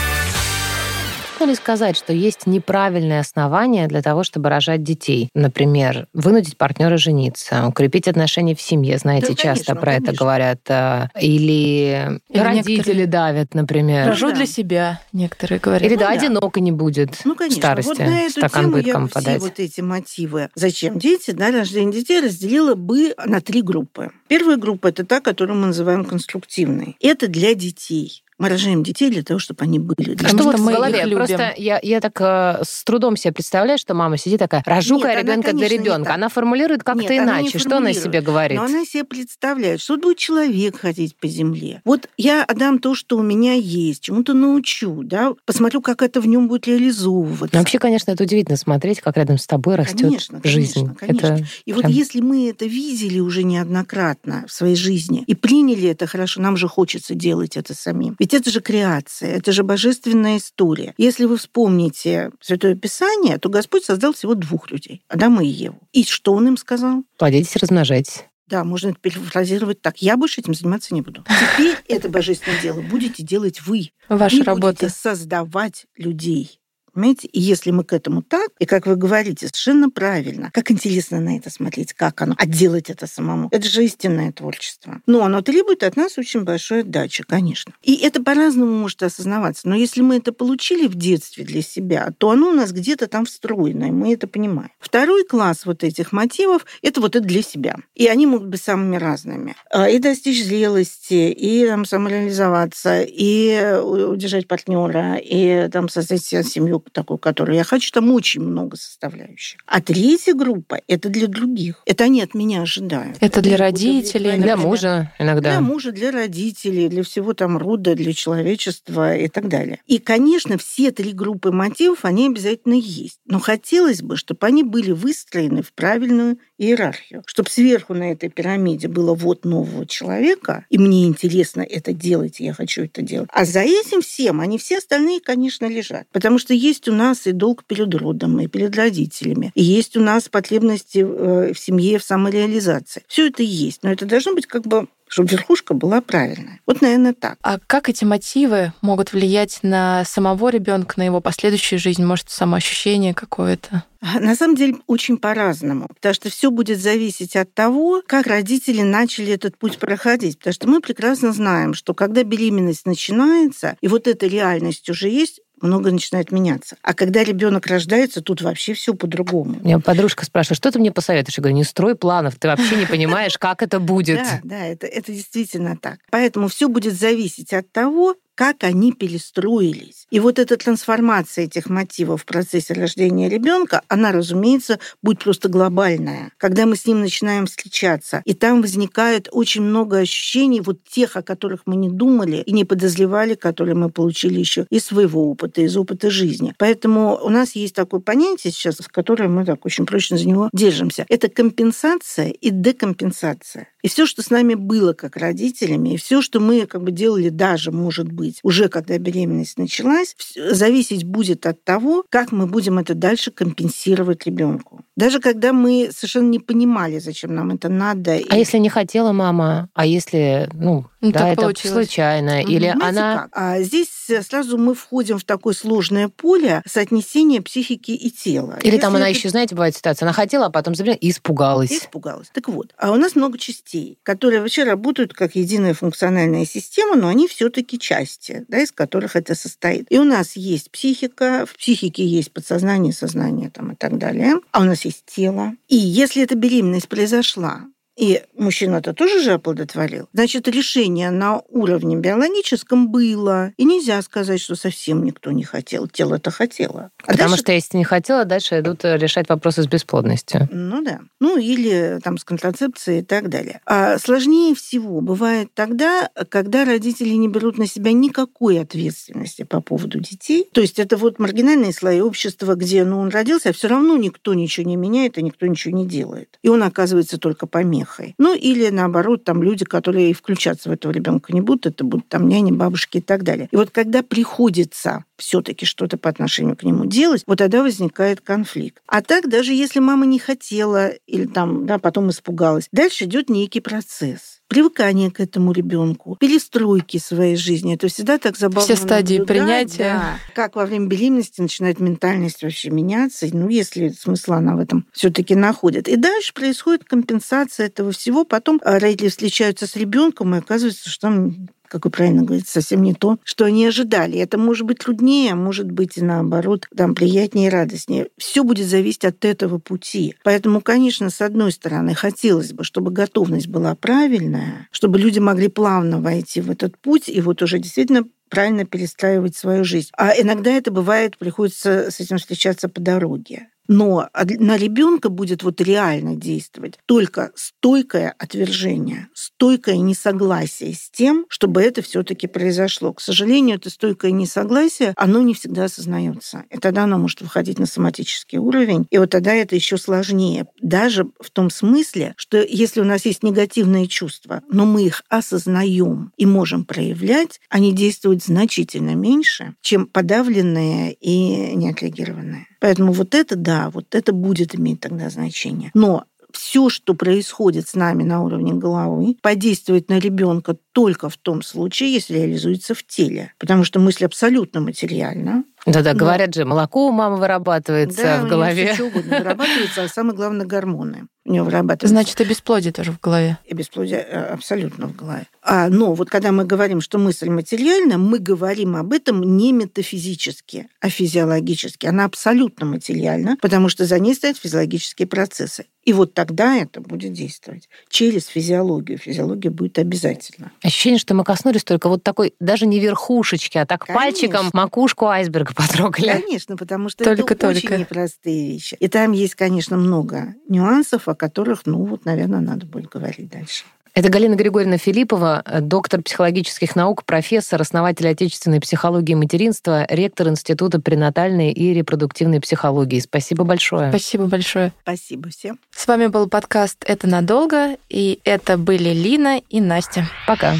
Можно 1.44 1.52
ли 1.52 1.58
сказать, 1.58 1.98
что 1.98 2.14
есть 2.14 2.48
неправильные 2.48 3.20
основания 3.20 3.88
для 3.88 4.02
того, 4.02 4.24
чтобы 4.24 4.48
рожать 4.48 4.82
детей? 4.82 5.28
Например, 5.34 6.08
вынудить 6.14 6.56
партнера 6.56 6.96
жениться, 6.96 7.68
укрепить 7.68 8.08
отношения 8.08 8.56
в 8.56 8.62
семье, 8.62 8.98
знаете, 8.98 9.28
да, 9.28 9.36
часто 9.36 9.44
конечно, 9.44 9.76
про 9.76 9.86
конечно. 9.92 10.10
это 10.12 10.18
говорят. 10.18 10.60
А, 10.70 11.10
или, 11.20 12.22
Или 12.30 12.40
родители 12.40 12.72
некоторые... 12.76 13.08
давят, 13.08 13.56
например. 13.56 14.08
Рожу 14.08 14.30
да. 14.30 14.36
для 14.36 14.46
себя, 14.46 15.02
некоторые 15.12 15.60
говорят. 15.60 15.82
Или 15.82 15.96
ну, 15.96 16.00
да, 16.00 16.08
да, 16.08 16.14
одиноко 16.14 16.62
не 16.62 16.72
будет 16.72 17.10
ну, 17.26 17.36
конечно. 17.36 17.60
старости. 17.60 17.90
Вот 17.90 18.00
на 18.00 18.20
эту 18.22 18.40
стакан 18.40 18.64
тему 18.64 18.78
я 18.78 18.94
подать. 18.94 19.24
все 19.24 19.40
вот 19.40 19.60
эти 19.60 19.82
мотивы, 19.82 20.50
зачем 20.56 20.98
дети, 20.98 21.32
да, 21.32 21.52
рождение 21.52 21.92
детей 21.92 22.22
разделила 22.22 22.76
бы 22.76 23.16
на 23.26 23.42
три 23.42 23.62
группы. 23.62 24.12
Первая 24.30 24.56
группа– 24.56 24.88
это 24.88 25.06
та, 25.06 25.20
которую 25.20 25.60
мы 25.60 25.68
называем 25.68 26.06
конструктивной. 26.06 26.96
Это 27.02 27.28
для 27.28 27.54
детей. 27.54 28.23
Мы 28.38 28.50
рожаем 28.50 28.84
детей 28.84 29.10
для 29.10 29.24
того, 29.24 29.40
чтобы 29.40 29.64
они 29.64 29.80
были. 29.80 30.16
Для 30.16 30.28
а 30.28 30.30
что 30.30 30.44
вот 30.44 30.60
в 30.60 30.66
голове? 30.66 31.08
Просто 31.16 31.54
я, 31.58 31.80
я 31.82 32.02
так 32.02 32.20
э, 32.20 32.64
с 32.64 32.84
трудом 32.84 33.16
себе 33.16 33.34
представляю, 33.34 33.78
что 33.78 33.94
мама 33.94 34.18
сидит 34.18 34.40
такая, 34.40 34.64
рожу-ка 34.66 35.14
ребенка 35.14 35.54
для 35.54 35.68
ребенка. 35.68 36.14
Она 36.14 36.30
формулирует 36.30 36.84
как-то 36.84 37.16
иначе. 37.16 37.60
Что 37.60 37.78
она 37.78 37.94
себе 37.94 38.22
говорит? 38.22 38.58
Но 38.58 38.66
она 38.66 38.86
себе 38.86 39.04
представляет, 39.04 39.82
что 39.82 39.98
будет 39.98 40.18
человек 40.18 40.80
ходить 40.80 41.16
по 41.16 41.28
земле. 41.28 41.82
Вот 41.86 42.10
я 42.18 42.44
отдам 42.44 42.80
то, 42.80 42.96
что 42.96 43.18
у 43.18 43.24
меня 43.24 43.54
есть, 43.54 44.02
чему-то 44.02 44.34
научу, 44.34 45.04
да, 45.04 45.34
посмотрю, 45.46 45.82
как 45.82 46.02
это 46.02 46.22
в 46.22 46.28
нем 46.28 46.48
будет 46.48 46.68
реализовываться. 46.68 47.56
Но 47.56 47.60
вообще, 47.60 47.80
конечно, 47.80 48.12
это 48.12 48.24
удивительно 48.24 48.58
смотреть, 48.58 49.02
как 49.02 49.18
рядом 49.18 49.38
с 49.38 49.48
тобой 49.48 49.76
растет 49.76 50.02
конечно, 50.02 50.42
жизнь. 50.44 50.74
Конечно, 50.74 50.96
конечно. 50.96 51.28
Это 51.28 51.48
И 51.66 51.74
прям... 51.74 51.82
вот 51.84 51.92
если 51.92 52.22
мы 52.22 52.50
это 52.50 52.66
видели 52.66 53.20
уже 53.20 53.44
неоднократно 53.44 54.46
в 54.48 54.52
своей 54.54 54.76
жизни 54.76 55.24
и 55.28 55.36
приняли 55.36 55.90
это 55.90 56.08
хорошо, 56.08 56.42
нам 56.42 56.58
же 56.58 56.68
хочется 56.68 57.16
делать 57.16 57.58
это 57.58 57.74
самим. 57.74 58.16
Ведь 58.24 58.34
это 58.34 58.52
же 58.52 58.62
креация, 58.62 59.36
это 59.36 59.52
же 59.52 59.64
божественная 59.64 60.38
история. 60.38 60.94
Если 60.98 61.26
вы 61.26 61.36
вспомните 61.36 62.32
Святое 62.40 62.74
Писание, 62.74 63.38
то 63.38 63.50
Господь 63.50 63.84
создал 63.84 64.14
всего 64.14 64.34
двух 64.34 64.72
людей, 64.72 65.02
Адама 65.10 65.44
и 65.44 65.48
Еву. 65.48 65.82
И 65.92 66.06
что 66.06 66.32
он 66.32 66.48
им 66.48 66.56
сказал? 66.56 67.04
Плодитесь, 67.18 67.58
размножайтесь. 67.58 68.24
Да, 68.48 68.64
можно 68.64 68.92
это 68.92 69.00
перефразировать 69.02 69.82
так. 69.82 69.98
Я 69.98 70.16
больше 70.16 70.40
этим 70.40 70.54
заниматься 70.54 70.94
не 70.94 71.02
буду. 71.02 71.26
Теперь 71.58 71.76
это 71.90 72.08
божественное 72.08 72.62
дело 72.62 72.80
будете 72.80 73.24
делать 73.24 73.60
вы. 73.60 73.92
Ваша 74.08 74.38
вы 74.38 74.44
работа. 74.44 74.68
Будете 74.68 74.90
создавать 74.90 75.86
людей. 75.98 76.62
Понимаете? 76.94 77.28
И 77.28 77.40
если 77.40 77.72
мы 77.72 77.84
к 77.84 77.94
этому 77.94 78.22
так, 78.22 78.50
и 78.60 78.66
как 78.66 78.86
вы 78.86 78.96
говорите, 78.96 79.48
совершенно 79.48 79.90
правильно, 79.90 80.52
как 80.54 80.72
интересно 80.72 81.20
на 81.20 81.38
это 81.38 81.50
смотреть, 81.50 81.94
как 81.94 82.22
оно, 82.22 82.36
а 82.38 82.46
делать 82.46 82.90
это 82.90 83.08
самому. 83.08 83.50
Это 83.52 83.68
же 83.68 83.84
истинное 83.84 84.32
творчество. 84.32 85.02
Но 85.08 85.24
оно 85.24 85.42
требует 85.42 85.84
от 85.84 85.96
нас 85.96 86.18
очень 86.18 86.44
большой 86.44 86.82
отдачи, 86.82 87.24
конечно. 87.24 87.74
И 87.82 87.96
это 87.96 88.22
по-разному 88.22 88.72
может 88.72 89.02
осознаваться. 89.04 89.68
Но 89.68 89.76
если 89.76 90.02
мы 90.02 90.18
это 90.18 90.34
получили 90.34 90.88
в 90.88 90.96
детстве 90.96 91.44
для 91.44 91.62
себя, 91.62 92.14
то 92.18 92.30
оно 92.30 92.50
у 92.50 92.54
нас 92.54 92.72
где-то 92.72 93.08
там 93.08 93.26
встроено, 93.26 93.86
и 93.86 93.92
мы 93.92 94.14
это 94.14 94.28
понимаем. 94.28 94.72
Второй 94.80 95.26
класс 95.26 95.66
вот 95.66 95.84
этих 95.84 96.12
мотивов– 96.12 96.66
это 96.82 97.02
вот 97.02 97.16
это 97.16 97.26
для 97.26 97.42
себя. 97.42 97.78
И 97.96 98.08
они 98.08 98.28
могут 98.28 98.48
быть 98.48 98.62
самыми 98.62 98.98
разными. 98.98 99.56
А, 99.72 99.90
и 99.90 99.98
достичь 100.00 100.44
зрелости, 100.44 101.32
и 101.32 101.66
там, 101.66 101.86
самореализоваться, 101.86 103.02
и 103.02 103.80
удержать 103.82 104.48
партнера, 104.48 105.16
и 105.16 105.70
там, 105.70 105.90
создать 105.90 106.24
себе 106.24 106.44
семью, 106.84 106.92
такую, 106.92 107.18
которую 107.18 107.56
я 107.56 107.64
хочу, 107.64 107.92
там 107.92 108.12
очень 108.12 108.42
много 108.42 108.78
составляющих. 108.78 109.60
А 109.66 109.82
третья 109.82 110.34
группа– 110.34 110.80
это 110.88 111.10
для 111.10 111.28
других. 111.28 111.82
Это 111.86 112.06
они 112.06 112.22
от 112.22 112.34
меня 112.34 112.62
ожидают. 112.62 113.18
Это 113.20 113.42
для 113.42 113.58
родителей, 113.58 114.38
для 114.38 114.58
мужа 114.58 115.12
иногда. 115.20 115.52
Для 115.52 115.62
мужа, 115.62 115.92
для 115.92 116.12
родителей, 116.12 116.90
для 116.90 117.04
всего 117.04 117.34
там 117.34 117.58
рода, 117.58 117.96
для 117.96 118.14
человечества 118.14 119.16
и 119.16 119.28
так 119.28 119.48
далее. 119.48 119.80
И, 119.88 120.00
конечно, 120.00 120.58
все 120.58 120.92
три 120.92 121.14
группы 121.14 121.52
мотивов, 121.52 122.06
они 122.06 122.28
обязательно 122.28 122.74
есть. 122.74 123.20
Но 123.26 123.40
хотелось 123.40 124.02
бы, 124.02 124.18
чтобы 124.18 124.46
они 124.46 124.64
были 124.64 124.92
выстроены 124.92 125.62
в 125.62 125.74
правильную 125.74 126.38
иерархию. 126.58 127.24
Чтобы 127.26 127.50
сверху 127.50 127.94
на 127.94 128.12
этой 128.12 128.30
пирамиде 128.30 128.88
было 128.88 129.14
вот 129.14 129.46
нового 129.46 129.86
человека, 129.86 130.66
и 130.70 130.78
мне 130.78 131.06
интересно 131.06 131.62
это 131.62 131.94
делать, 131.94 132.40
и 132.40 132.46
я 132.46 132.54
хочу 132.54 132.84
это 132.84 133.02
делать. 133.02 133.30
А 133.34 133.46
за 133.46 133.62
этим 133.62 134.02
всем 134.02 134.40
они 134.40 134.58
все 134.58 134.78
остальные, 134.78 135.20
конечно, 135.22 135.66
лежат. 135.66 136.08
Потому 136.12 136.38
что 136.38 136.54
есть 136.54 136.73
есть 136.74 136.88
у 136.88 136.94
нас 136.94 137.28
и 137.28 137.32
долг 137.32 137.64
перед 137.66 137.94
родом, 137.94 138.40
и 138.40 138.48
перед 138.48 138.76
родителями. 138.76 139.52
И 139.54 139.64
есть 139.64 139.96
у 139.96 140.02
нас 140.02 140.28
потребности 140.28 141.00
э, 141.00 141.54
в 141.54 141.60
семье, 141.60 142.00
в 142.00 142.04
самореализации. 142.04 143.04
Все 143.08 143.28
это 143.28 143.44
есть. 143.44 143.84
Но 143.84 143.92
это 143.92 144.06
должно 144.06 144.34
быть 144.34 144.48
как 144.48 144.66
бы 144.66 144.88
чтобы 145.08 145.30
верхушка 145.30 145.76
была 145.76 146.02
правильная. 146.02 146.60
Вот, 146.66 146.82
наверное, 146.82 147.14
так. 147.14 147.38
А 147.44 147.60
как 147.68 147.88
эти 147.88 148.04
мотивы 148.04 148.74
могут 148.82 149.14
влиять 149.14 149.60
на 149.62 150.04
самого 150.06 150.50
ребенка, 150.50 150.96
на 150.98 151.04
его 151.04 151.22
последующую 151.22 151.78
жизнь, 151.78 152.04
может, 152.04 152.32
самоощущение 152.32 153.14
какое-то? 153.14 153.84
На 154.20 154.36
самом 154.36 154.56
деле 154.56 154.78
очень 154.88 155.18
по-разному, 155.18 155.88
потому 155.94 156.16
что 156.16 156.32
все 156.32 156.50
будет 156.50 156.82
зависеть 156.82 157.36
от 157.36 157.54
того, 157.54 158.02
как 158.08 158.26
родители 158.26 158.82
начали 158.82 159.34
этот 159.34 159.56
путь 159.56 159.78
проходить. 159.78 160.40
Потому 160.40 160.54
что 160.54 160.68
мы 160.68 160.82
прекрасно 160.82 161.32
знаем, 161.32 161.76
что 161.76 161.94
когда 161.94 162.24
беременность 162.24 162.88
начинается, 162.88 163.78
и 163.82 163.88
вот 163.88 164.08
эта 164.08 164.26
реальность 164.26 164.90
уже 164.90 165.10
есть, 165.10 165.42
много 165.64 165.92
начинает 165.92 166.32
меняться. 166.32 166.78
А 166.82 166.94
когда 166.94 167.24
ребенок 167.24 167.68
рождается, 167.68 168.22
тут 168.22 168.42
вообще 168.42 168.74
все 168.74 168.94
по-другому. 168.94 169.56
Меня 169.62 169.80
подружка 169.80 170.26
спрашивает, 170.26 170.58
что 170.58 170.72
ты 170.72 170.80
мне 170.80 170.92
посоветуешь? 170.92 171.38
Я 171.38 171.42
говорю, 171.42 171.56
не 171.56 171.64
строй 171.64 171.96
планов, 171.96 172.36
ты 172.36 172.48
вообще 172.48 172.76
не 172.76 172.86
понимаешь, 172.86 173.38
как 173.38 173.62
это 173.62 173.80
будет. 173.80 174.18
Да, 174.18 174.40
да, 174.44 174.66
это, 174.66 174.88
это 174.88 175.12
действительно 175.12 175.78
так. 175.78 176.00
Поэтому 176.12 176.48
все 176.48 176.68
будет 176.68 176.94
зависеть 176.94 177.54
от 177.54 177.72
того, 177.72 178.16
как 178.36 178.64
они 178.64 178.92
перестроились. 178.92 180.08
И 180.10 180.20
вот 180.20 180.40
эта 180.40 180.58
трансформация 180.58 181.46
этих 181.46 181.70
мотивов 181.70 182.22
в 182.22 182.26
процессе 182.26 182.74
рождения 182.74 183.30
ребенка, 183.30 183.82
она, 183.88 184.12
разумеется, 184.12 184.80
будет 185.02 185.24
просто 185.24 185.50
глобальная. 185.50 186.32
Когда 186.38 186.66
мы 186.66 186.76
с 186.76 186.86
ним 186.86 187.02
начинаем 187.02 187.46
встречаться, 187.46 188.22
и 188.26 188.34
там 188.34 188.62
возникает 188.62 189.28
очень 189.32 189.62
много 189.62 189.98
ощущений, 189.98 190.62
вот 190.62 190.84
тех, 190.84 191.16
о 191.16 191.24
которых 191.24 191.62
мы 191.66 191.76
не 191.76 191.90
думали 191.90 192.38
и 192.38 192.52
не 192.52 192.66
подозревали, 192.66 193.36
которые 193.36 193.76
мы 193.76 193.90
получили 193.90 194.40
еще 194.40 194.66
из 194.70 194.86
своего 194.86 195.30
опыта, 195.30 195.62
из 195.62 195.76
опыта 195.78 196.10
жизни. 196.10 196.54
Поэтому 196.58 197.20
у 197.22 197.30
нас 197.30 197.56
есть 197.56 197.76
такое 197.76 198.00
понятие 198.00 198.52
сейчас, 198.54 198.78
в 198.78 198.90
которое 198.90 199.28
мы 199.28 199.46
так 199.46 199.66
очень 199.66 199.86
прочно 199.86 200.18
за 200.18 200.28
него 200.28 200.50
держимся. 200.54 201.06
Это 201.10 201.30
компенсация 201.30 202.30
и 202.30 202.50
декомпенсация. 202.50 203.68
И 203.84 203.90
все, 203.90 204.06
что 204.06 204.22
с 204.24 204.30
нами 204.30 204.56
было 204.56 204.94
как 204.94 205.18
родителями, 205.18 205.94
и 205.94 205.98
все, 205.98 206.22
что 206.22 206.40
мы 206.40 206.66
как 206.66 206.84
бы 206.84 206.92
делали 206.92 207.30
даже, 207.30 207.72
может 207.72 208.12
быть, 208.12 208.40
уже 208.42 208.70
когда 208.70 208.98
беременность 208.98 209.58
началась, 209.58 210.16
зависеть 210.36 211.04
будет 211.04 211.46
от 211.46 211.64
того, 211.64 212.06
как 212.10 212.32
мы 212.32 212.48
будем 212.48 212.80
это 212.80 212.96
дальше 212.96 213.30
компенсировать 213.30 214.26
ребенку. 214.26 214.86
Даже 214.96 215.20
когда 215.20 215.54
мы 215.54 215.90
совершенно 215.92 216.30
не 216.30 216.40
понимали, 216.40 217.00
зачем 217.00 217.34
нам 217.34 217.52
это 217.52 217.70
надо. 217.70 218.14
А 218.14 218.36
и... 218.36 218.40
если 218.40 218.58
не 218.58 218.70
хотела 218.70 219.12
мама, 219.12 219.70
а 219.74 219.86
если, 219.86 220.50
ну, 220.54 220.86
ну 221.02 221.12
да, 221.12 221.30
это 221.30 221.42
получилось. 221.42 221.88
случайно, 221.88 222.40
угу. 222.40 222.50
или 222.50 222.72
Знаете 222.72 222.86
она... 222.86 223.18
Как? 223.24 223.30
А 223.34 223.62
здесь 223.62 223.90
сразу 224.28 224.58
мы 224.58 224.76
входим 224.76 225.18
в 225.18 225.24
такое 225.24 225.54
сложное 225.54 226.10
поле 226.10 226.62
соотнесения 226.68 227.42
психики 227.42 227.92
и 227.92 228.12
тела. 228.12 228.58
Или 228.62 228.68
если 228.68 228.82
там 228.82 228.96
она 228.96 229.10
это... 229.10 229.18
еще, 229.18 229.30
знаете, 229.30 229.56
бывает 229.56 229.76
ситуация, 229.76 230.06
она 230.06 230.14
хотела, 230.14 230.46
а 230.46 230.50
потом 230.50 230.76
забила 230.76 230.94
и 230.94 231.10
испугалась. 231.10 231.72
испугалась. 231.72 232.30
Так 232.32 232.48
вот, 232.48 232.74
а 232.78 232.92
у 232.92 232.96
нас 232.96 233.16
много 233.16 233.38
частей, 233.38 233.98
которые 234.04 234.42
вообще 234.42 234.64
работают 234.64 235.14
как 235.14 235.36
единая 235.36 235.74
функциональная 235.74 236.46
система, 236.46 236.96
но 236.96 237.08
они 237.08 237.28
все-таки 237.28 237.80
части, 237.80 238.46
да, 238.48 238.60
из 238.60 238.72
которых 238.72 239.16
это 239.16 239.36
состоит. 239.36 239.88
И 239.90 239.98
у 239.98 240.04
нас 240.04 240.36
есть 240.36 240.72
психика, 240.72 241.46
в 241.48 241.58
психике 241.58 242.06
есть 242.06 242.32
подсознание, 242.32 242.94
сознание 242.94 243.50
там, 243.50 243.72
и 243.72 243.76
так 243.76 243.98
далее, 243.98 244.36
а 244.52 244.62
у 244.62 244.64
нас 244.64 244.83
есть 244.86 245.06
тело. 245.06 245.54
И 245.68 245.76
если 245.76 246.24
эта 246.24 246.36
беременность 246.36 246.90
произошла 246.90 247.68
и 247.96 248.24
мужчина 248.36 248.78
это 248.78 248.94
тоже 248.94 249.22
же 249.22 249.34
оплодотворил, 249.34 250.10
значит, 250.14 250.48
решение 250.48 251.12
на 251.12 251.42
уровне 251.50 251.96
биологическом 251.96 252.90
было. 252.90 253.54
И 253.58 253.66
нельзя 253.66 254.02
сказать, 254.02 254.42
что 254.42 254.56
совсем 254.56 255.04
никто 255.04 255.32
не 255.32 255.44
хотел. 255.44 255.88
Тело 255.88 256.16
это 256.16 256.32
хотело. 256.32 256.90
А 257.04 257.12
Потому 257.12 257.30
дальше... 257.30 257.44
что 257.44 257.52
если 257.52 257.78
не 257.78 257.84
хотела, 257.84 258.26
дальше 258.26 258.60
идут 258.60 258.84
э, 258.84 258.98
решать 258.98 259.30
вопросы 259.30 259.64
с 259.64 259.68
бесплодностью. 259.68 260.50
Ну 260.52 260.84
да. 260.84 261.02
Ну 261.20 261.38
или 261.38 262.00
там 262.04 262.18
с 262.18 262.24
контрацепцией 262.24 263.02
и 263.02 263.04
так 263.04 263.30
далее. 263.30 263.62
А 263.66 264.00
сложнее 264.00 264.56
всего 264.56 265.02
бывает 265.02 265.54
тогда, 265.54 266.10
когда 266.30 266.66
родители 266.66 267.14
не 267.14 267.28
берут 267.28 267.58
на 267.58 267.68
себя 267.68 267.94
никакой 267.94 268.60
ответственности 268.60 269.44
по 269.44 269.62
поводу 269.62 270.00
детей. 270.00 270.50
То 270.52 270.62
есть 270.62 270.80
это 270.80 270.98
вот 270.98 271.20
маргинальные 271.20 271.74
слои 271.74 272.02
общества, 272.02 272.56
где 272.56 272.84
ну, 272.86 273.00
он 273.00 273.10
родился, 273.10 273.50
а 273.50 273.54
все 273.54 273.68
равно 273.68 273.98
никто 273.98 274.34
ничего 274.34 274.68
не 274.68 274.78
меняет 274.78 275.18
и 275.18 275.24
никто 275.24 275.46
ничего 275.46 275.78
не 275.78 275.88
делает. 275.88 276.40
И 276.42 276.50
он 276.50 276.64
оказывается 276.64 277.20
только 277.20 277.46
помехой 277.46 277.83
помехой. 277.84 278.16
Ну, 278.18 278.36
или 278.36 278.70
наоборот, 278.70 279.24
там 279.24 279.44
люди, 279.44 279.66
которые 279.66 280.14
включаться 280.14 280.70
в 280.70 280.72
этого 280.72 280.92
ребенка 280.92 281.34
не 281.34 281.42
будут, 281.42 281.66
это 281.68 281.84
будут 281.84 282.08
там 282.08 282.28
няни, 282.28 282.52
бабушки 282.52 282.98
и 282.98 283.02
так 283.02 283.24
далее. 283.24 283.48
И 283.52 283.56
вот 283.56 283.70
когда 283.72 284.04
приходится 284.04 285.06
все-таки 285.18 285.66
что-то 285.66 285.98
по 285.98 286.10
отношению 286.10 286.56
к 286.56 286.64
нему 286.64 286.86
делать, 286.86 287.24
вот 287.28 287.38
тогда 287.38 287.64
возникает 287.64 288.22
конфликт. 288.22 288.82
А 288.88 289.02
так, 289.02 289.30
даже 289.30 289.54
если 289.54 289.80
мама 289.80 290.06
не 290.06 290.20
хотела 290.20 290.90
или 291.08 291.26
там, 291.26 291.66
да, 291.66 291.80
потом 291.80 292.10
испугалась, 292.10 292.68
дальше 292.72 293.06
идет 293.06 293.30
некий 293.30 293.60
процесс 293.60 294.43
привыкание 294.54 295.10
к 295.10 295.20
этому 295.20 295.52
ребенку, 295.52 296.16
перестройки 296.20 296.98
своей 296.98 297.36
жизни. 297.36 297.74
Это 297.74 297.88
всегда 297.88 298.20
так 298.20 298.38
забавно. 298.38 298.62
Все 298.62 298.76
стадии 298.76 299.18
принятия. 299.18 300.00
Да. 300.00 300.20
Как 300.36 300.56
во 300.56 300.68
время 300.68 300.86
беременности 300.86 301.42
начинает 301.42 301.80
ментальность 301.80 302.44
вообще 302.44 302.70
меняться, 302.70 303.28
ну, 303.34 303.50
если 303.50 303.90
смысл 303.90 304.34
она 304.34 304.56
в 304.56 304.60
этом 304.60 304.86
все-таки 304.94 305.34
находит. 305.34 305.88
И 305.88 305.96
дальше 305.96 306.36
происходит 306.36 306.84
компенсация 306.84 307.66
этого 307.66 307.92
всего. 307.94 308.26
Потом 308.26 308.62
родители 308.64 309.10
встречаются 309.10 309.66
с 309.66 309.76
ребенком, 309.76 310.36
и 310.36 310.38
оказывается, 310.38 310.88
что 310.88 311.08
там 311.08 311.48
как 311.74 311.86
вы 311.86 311.92
правильно 311.92 312.22
говорите, 312.22 312.48
совсем 312.48 312.84
не 312.84 312.94
то, 312.94 313.18
что 313.24 313.46
они 313.46 313.66
ожидали. 313.66 314.20
Это 314.20 314.38
может 314.38 314.68
быть 314.68 314.78
труднее, 314.78 315.32
а 315.32 315.36
может 315.36 315.72
быть 315.72 315.98
и 315.98 316.04
наоборот, 316.04 316.68
там 316.78 316.94
приятнее 316.94 317.48
и 317.48 317.50
радостнее. 317.50 318.10
Все 318.16 318.44
будет 318.44 318.68
зависеть 318.68 319.06
от 319.06 319.26
этого 319.26 319.58
пути. 319.58 320.16
Поэтому, 320.24 320.62
конечно, 320.62 321.10
с 321.10 321.20
одной 321.20 321.52
стороны, 321.52 321.96
хотелось 321.96 322.54
бы, 322.54 322.64
чтобы 322.64 322.92
готовность 322.92 323.48
была 323.48 323.74
правильная, 323.74 324.68
чтобы 324.70 325.00
люди 325.00 325.18
могли 325.18 325.48
плавно 325.48 326.00
войти 326.00 326.42
в 326.42 326.52
этот 326.52 326.78
путь 326.78 327.10
и 327.10 327.20
вот 327.22 327.42
уже 327.42 327.58
действительно 327.58 328.04
правильно 328.30 328.66
перестраивать 328.66 329.36
свою 329.36 329.64
жизнь. 329.64 329.90
А 329.98 330.14
иногда 330.16 330.52
это 330.52 330.70
бывает, 330.70 331.18
приходится 331.18 331.90
с 331.90 332.00
этим 332.00 332.20
встречаться 332.20 332.70
по 332.70 332.82
дороге. 332.82 333.48
Но 333.68 334.10
на 334.14 334.58
ребенка 334.58 335.10
будет 335.10 335.44
вот 335.44 335.62
реально 335.62 336.16
действовать 336.16 336.80
только 336.86 337.32
стойкое 337.36 338.14
отвержение, 338.18 339.08
стойкое 339.14 339.78
несогласие 339.78 340.74
с 340.74 340.90
тем, 340.90 341.26
чтобы 341.30 341.62
это 341.62 341.82
все-таки 341.82 342.28
произошло. 342.28 342.94
К 342.94 343.02
сожалению, 343.02 343.56
это 343.58 343.70
стойкое 343.70 344.12
несогласие, 344.12 344.94
оно 344.98 345.22
не 345.22 345.34
всегда 345.34 345.66
осознается. 345.66 346.44
И 346.50 346.58
тогда 346.58 346.84
оно 346.84 346.98
может 346.98 347.22
выходить 347.22 347.60
на 347.60 347.66
соматический 347.66 348.38
уровень. 348.38 348.88
И 348.90 348.98
вот 348.98 349.10
тогда 349.10 349.34
это 349.34 349.56
еще 349.56 349.78
сложнее. 349.78 350.46
Даже 350.62 351.06
в 351.20 351.30
том 351.32 351.50
смысле, 351.50 352.14
что 352.18 352.42
если 352.42 352.82
у 352.82 352.86
нас 352.86 353.06
есть 353.06 353.24
негативные 353.24 353.88
чувства, 353.88 354.42
но 354.50 354.66
мы 354.66 354.86
их 354.86 355.04
осознаем 355.10 356.12
и 356.18 356.26
можем 356.26 356.66
проявлять, 356.66 357.40
они 357.50 357.74
действуют 357.74 358.24
значительно 358.24 358.96
меньше, 358.96 359.56
чем 359.62 359.88
подавленные 359.88 360.94
и 360.94 361.56
неотреагированные. 361.56 362.48
Поэтому 362.64 362.94
вот 362.94 363.14
это, 363.14 363.36
да, 363.36 363.70
вот 363.72 363.94
это 363.94 364.14
будет 364.14 364.56
иметь 364.56 364.80
тогда 364.80 365.10
значение. 365.10 365.70
Но 365.74 366.06
все, 366.32 366.70
что 366.70 366.94
происходит 366.94 367.68
с 367.68 367.76
нами 367.76 368.04
на 368.04 368.24
уровне 368.24 368.54
головы, 368.54 369.18
подействует 369.22 369.90
на 369.90 370.00
ребенка 370.00 370.56
только 370.72 371.10
в 371.10 371.18
том 371.18 371.42
случае, 371.42 371.94
если 371.94 372.20
реализуется 372.20 372.74
в 372.74 372.82
теле. 372.88 373.34
Потому 373.38 373.66
что 373.66 373.82
мысль 373.82 374.06
абсолютно 374.06 374.62
материальна. 374.62 375.44
Да-да, 375.66 375.94
говорят 375.94 376.34
же, 376.34 376.46
молоко 376.46 376.88
у 376.88 376.92
мамы 376.94 377.18
вырабатывается 377.18 378.02
да, 378.02 378.22
в 378.22 378.30
голове. 378.30 378.68
Да, 378.68 378.74
что 378.76 378.86
угодно 378.86 379.20
вырабатывается, 379.20 379.84
а 379.84 379.90
самое 379.90 380.16
главное 380.16 380.46
гормоны 380.46 381.08
у 381.26 381.32
него 381.32 381.46
вырабатываются. 381.46 381.88
Значит, 381.88 382.20
и 382.20 382.26
бесплодие 382.26 382.74
тоже 382.74 382.92
в 382.92 383.00
голове. 383.00 383.38
И 383.46 383.54
бесплодие 383.54 384.00
э, 384.00 384.34
абсолютно 384.34 384.88
в 384.88 384.96
голове. 384.96 385.28
А, 385.42 385.70
но 385.70 385.94
вот 385.94 386.10
когда 386.10 386.32
мы 386.32 386.46
говорим, 386.46 386.82
что 386.82 386.98
мысль 386.98 387.30
материальна, 387.30 387.98
мы 387.98 388.20
говорим 388.20 388.76
об 388.76 388.94
этом 388.94 389.22
не 389.38 389.54
метафизически, 389.54 390.68
а 390.82 390.90
физиологически. 390.90 391.86
Она 391.86 392.06
абсолютно 392.06 392.66
материальна, 392.66 393.38
потому 393.42 393.70
что 393.70 393.86
за 393.86 394.00
ней 394.00 394.16
стоят 394.16 394.38
физиологические 394.38 395.08
процессы. 395.08 395.66
И 395.84 395.92
вот 395.92 396.14
тогда 396.14 396.56
это 396.56 396.80
будет 396.80 397.12
действовать 397.12 397.68
через 397.90 398.28
физиологию. 398.28 398.98
Физиология 398.98 399.50
будет 399.50 399.80
обязательно. 399.80 400.52
Ощущение, 400.62 400.98
что 401.00 401.14
мы 401.14 401.26
коснулись 401.26 401.66
только 401.66 401.90
вот 401.90 402.04
такой, 402.04 402.34
даже 402.40 402.66
не 402.66 402.80
верхушечки, 402.80 403.58
а 403.58 403.66
так 403.66 403.86
Конечно. 403.86 404.02
пальчиком 404.02 404.50
макушку 404.54 405.08
айсберга 405.08 405.54
потрогали. 405.54 406.22
Конечно, 406.22 406.56
потому 406.56 406.88
что 406.88 407.04
только, 407.04 407.34
это 407.34 407.48
только. 407.48 407.66
очень 407.66 407.78
непростые 407.80 408.54
вещи. 408.54 408.78
И 408.80 408.88
там 408.88 409.12
есть, 409.12 409.36
конечно, 409.36 409.76
много 409.76 410.36
нюансов, 410.48 411.10
о 411.14 411.16
которых, 411.16 411.62
ну 411.66 411.86
вот, 411.86 412.06
наверное, 412.06 412.42
надо 412.42 412.66
будет 412.66 412.90
говорить 412.90 413.30
дальше. 413.30 413.64
Это 413.96 414.10
Галина 414.10 414.34
Григорьевна 414.34 414.78
Филиппова, 414.78 415.44
доктор 415.62 416.02
психологических 416.02 416.76
наук, 416.76 417.04
профессор, 417.06 417.62
основатель 417.62 418.08
отечественной 418.08 418.60
психологии 418.60 419.14
материнства, 419.14 419.86
ректор 419.88 420.30
Института 420.30 420.82
пренатальной 420.82 421.52
и 421.52 421.76
репродуктивной 421.76 422.42
психологии. 422.42 423.00
Спасибо 423.00 423.44
большое. 423.44 423.90
Спасибо 423.90 424.26
большое. 424.26 424.74
Спасибо 424.82 425.30
всем. 425.30 425.60
С 425.70 425.88
вами 425.88 426.08
был 426.08 426.28
подкаст 426.28 426.84
«Это 426.88 427.06
надолго», 427.08 427.78
и 427.88 428.20
это 428.24 428.58
были 428.58 428.90
Лина 428.90 429.40
и 429.48 429.62
Настя. 429.62 430.08
Пока. 430.26 430.56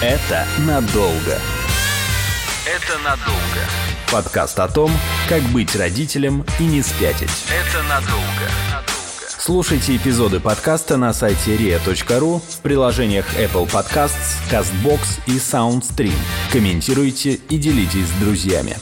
Это 0.00 0.46
надолго. 0.66 1.38
Это 2.64 2.98
надолго. 3.04 3.91
Подкаст 4.12 4.58
о 4.58 4.68
том, 4.68 4.90
как 5.26 5.40
быть 5.54 5.74
родителем 5.74 6.44
и 6.60 6.64
не 6.64 6.82
спятить. 6.82 7.30
Это 7.48 7.82
надолго. 7.84 8.84
Слушайте 9.38 9.96
эпизоды 9.96 10.38
подкаста 10.38 10.98
на 10.98 11.14
сайте 11.14 11.56
ria.ru 11.56 12.42
в 12.46 12.58
приложениях 12.58 13.24
Apple 13.38 13.66
Podcasts, 13.70 14.36
CastBox 14.50 15.20
и 15.26 15.38
SoundStream. 15.38 16.12
Комментируйте 16.52 17.40
и 17.48 17.56
делитесь 17.56 18.08
с 18.08 18.20
друзьями. 18.20 18.76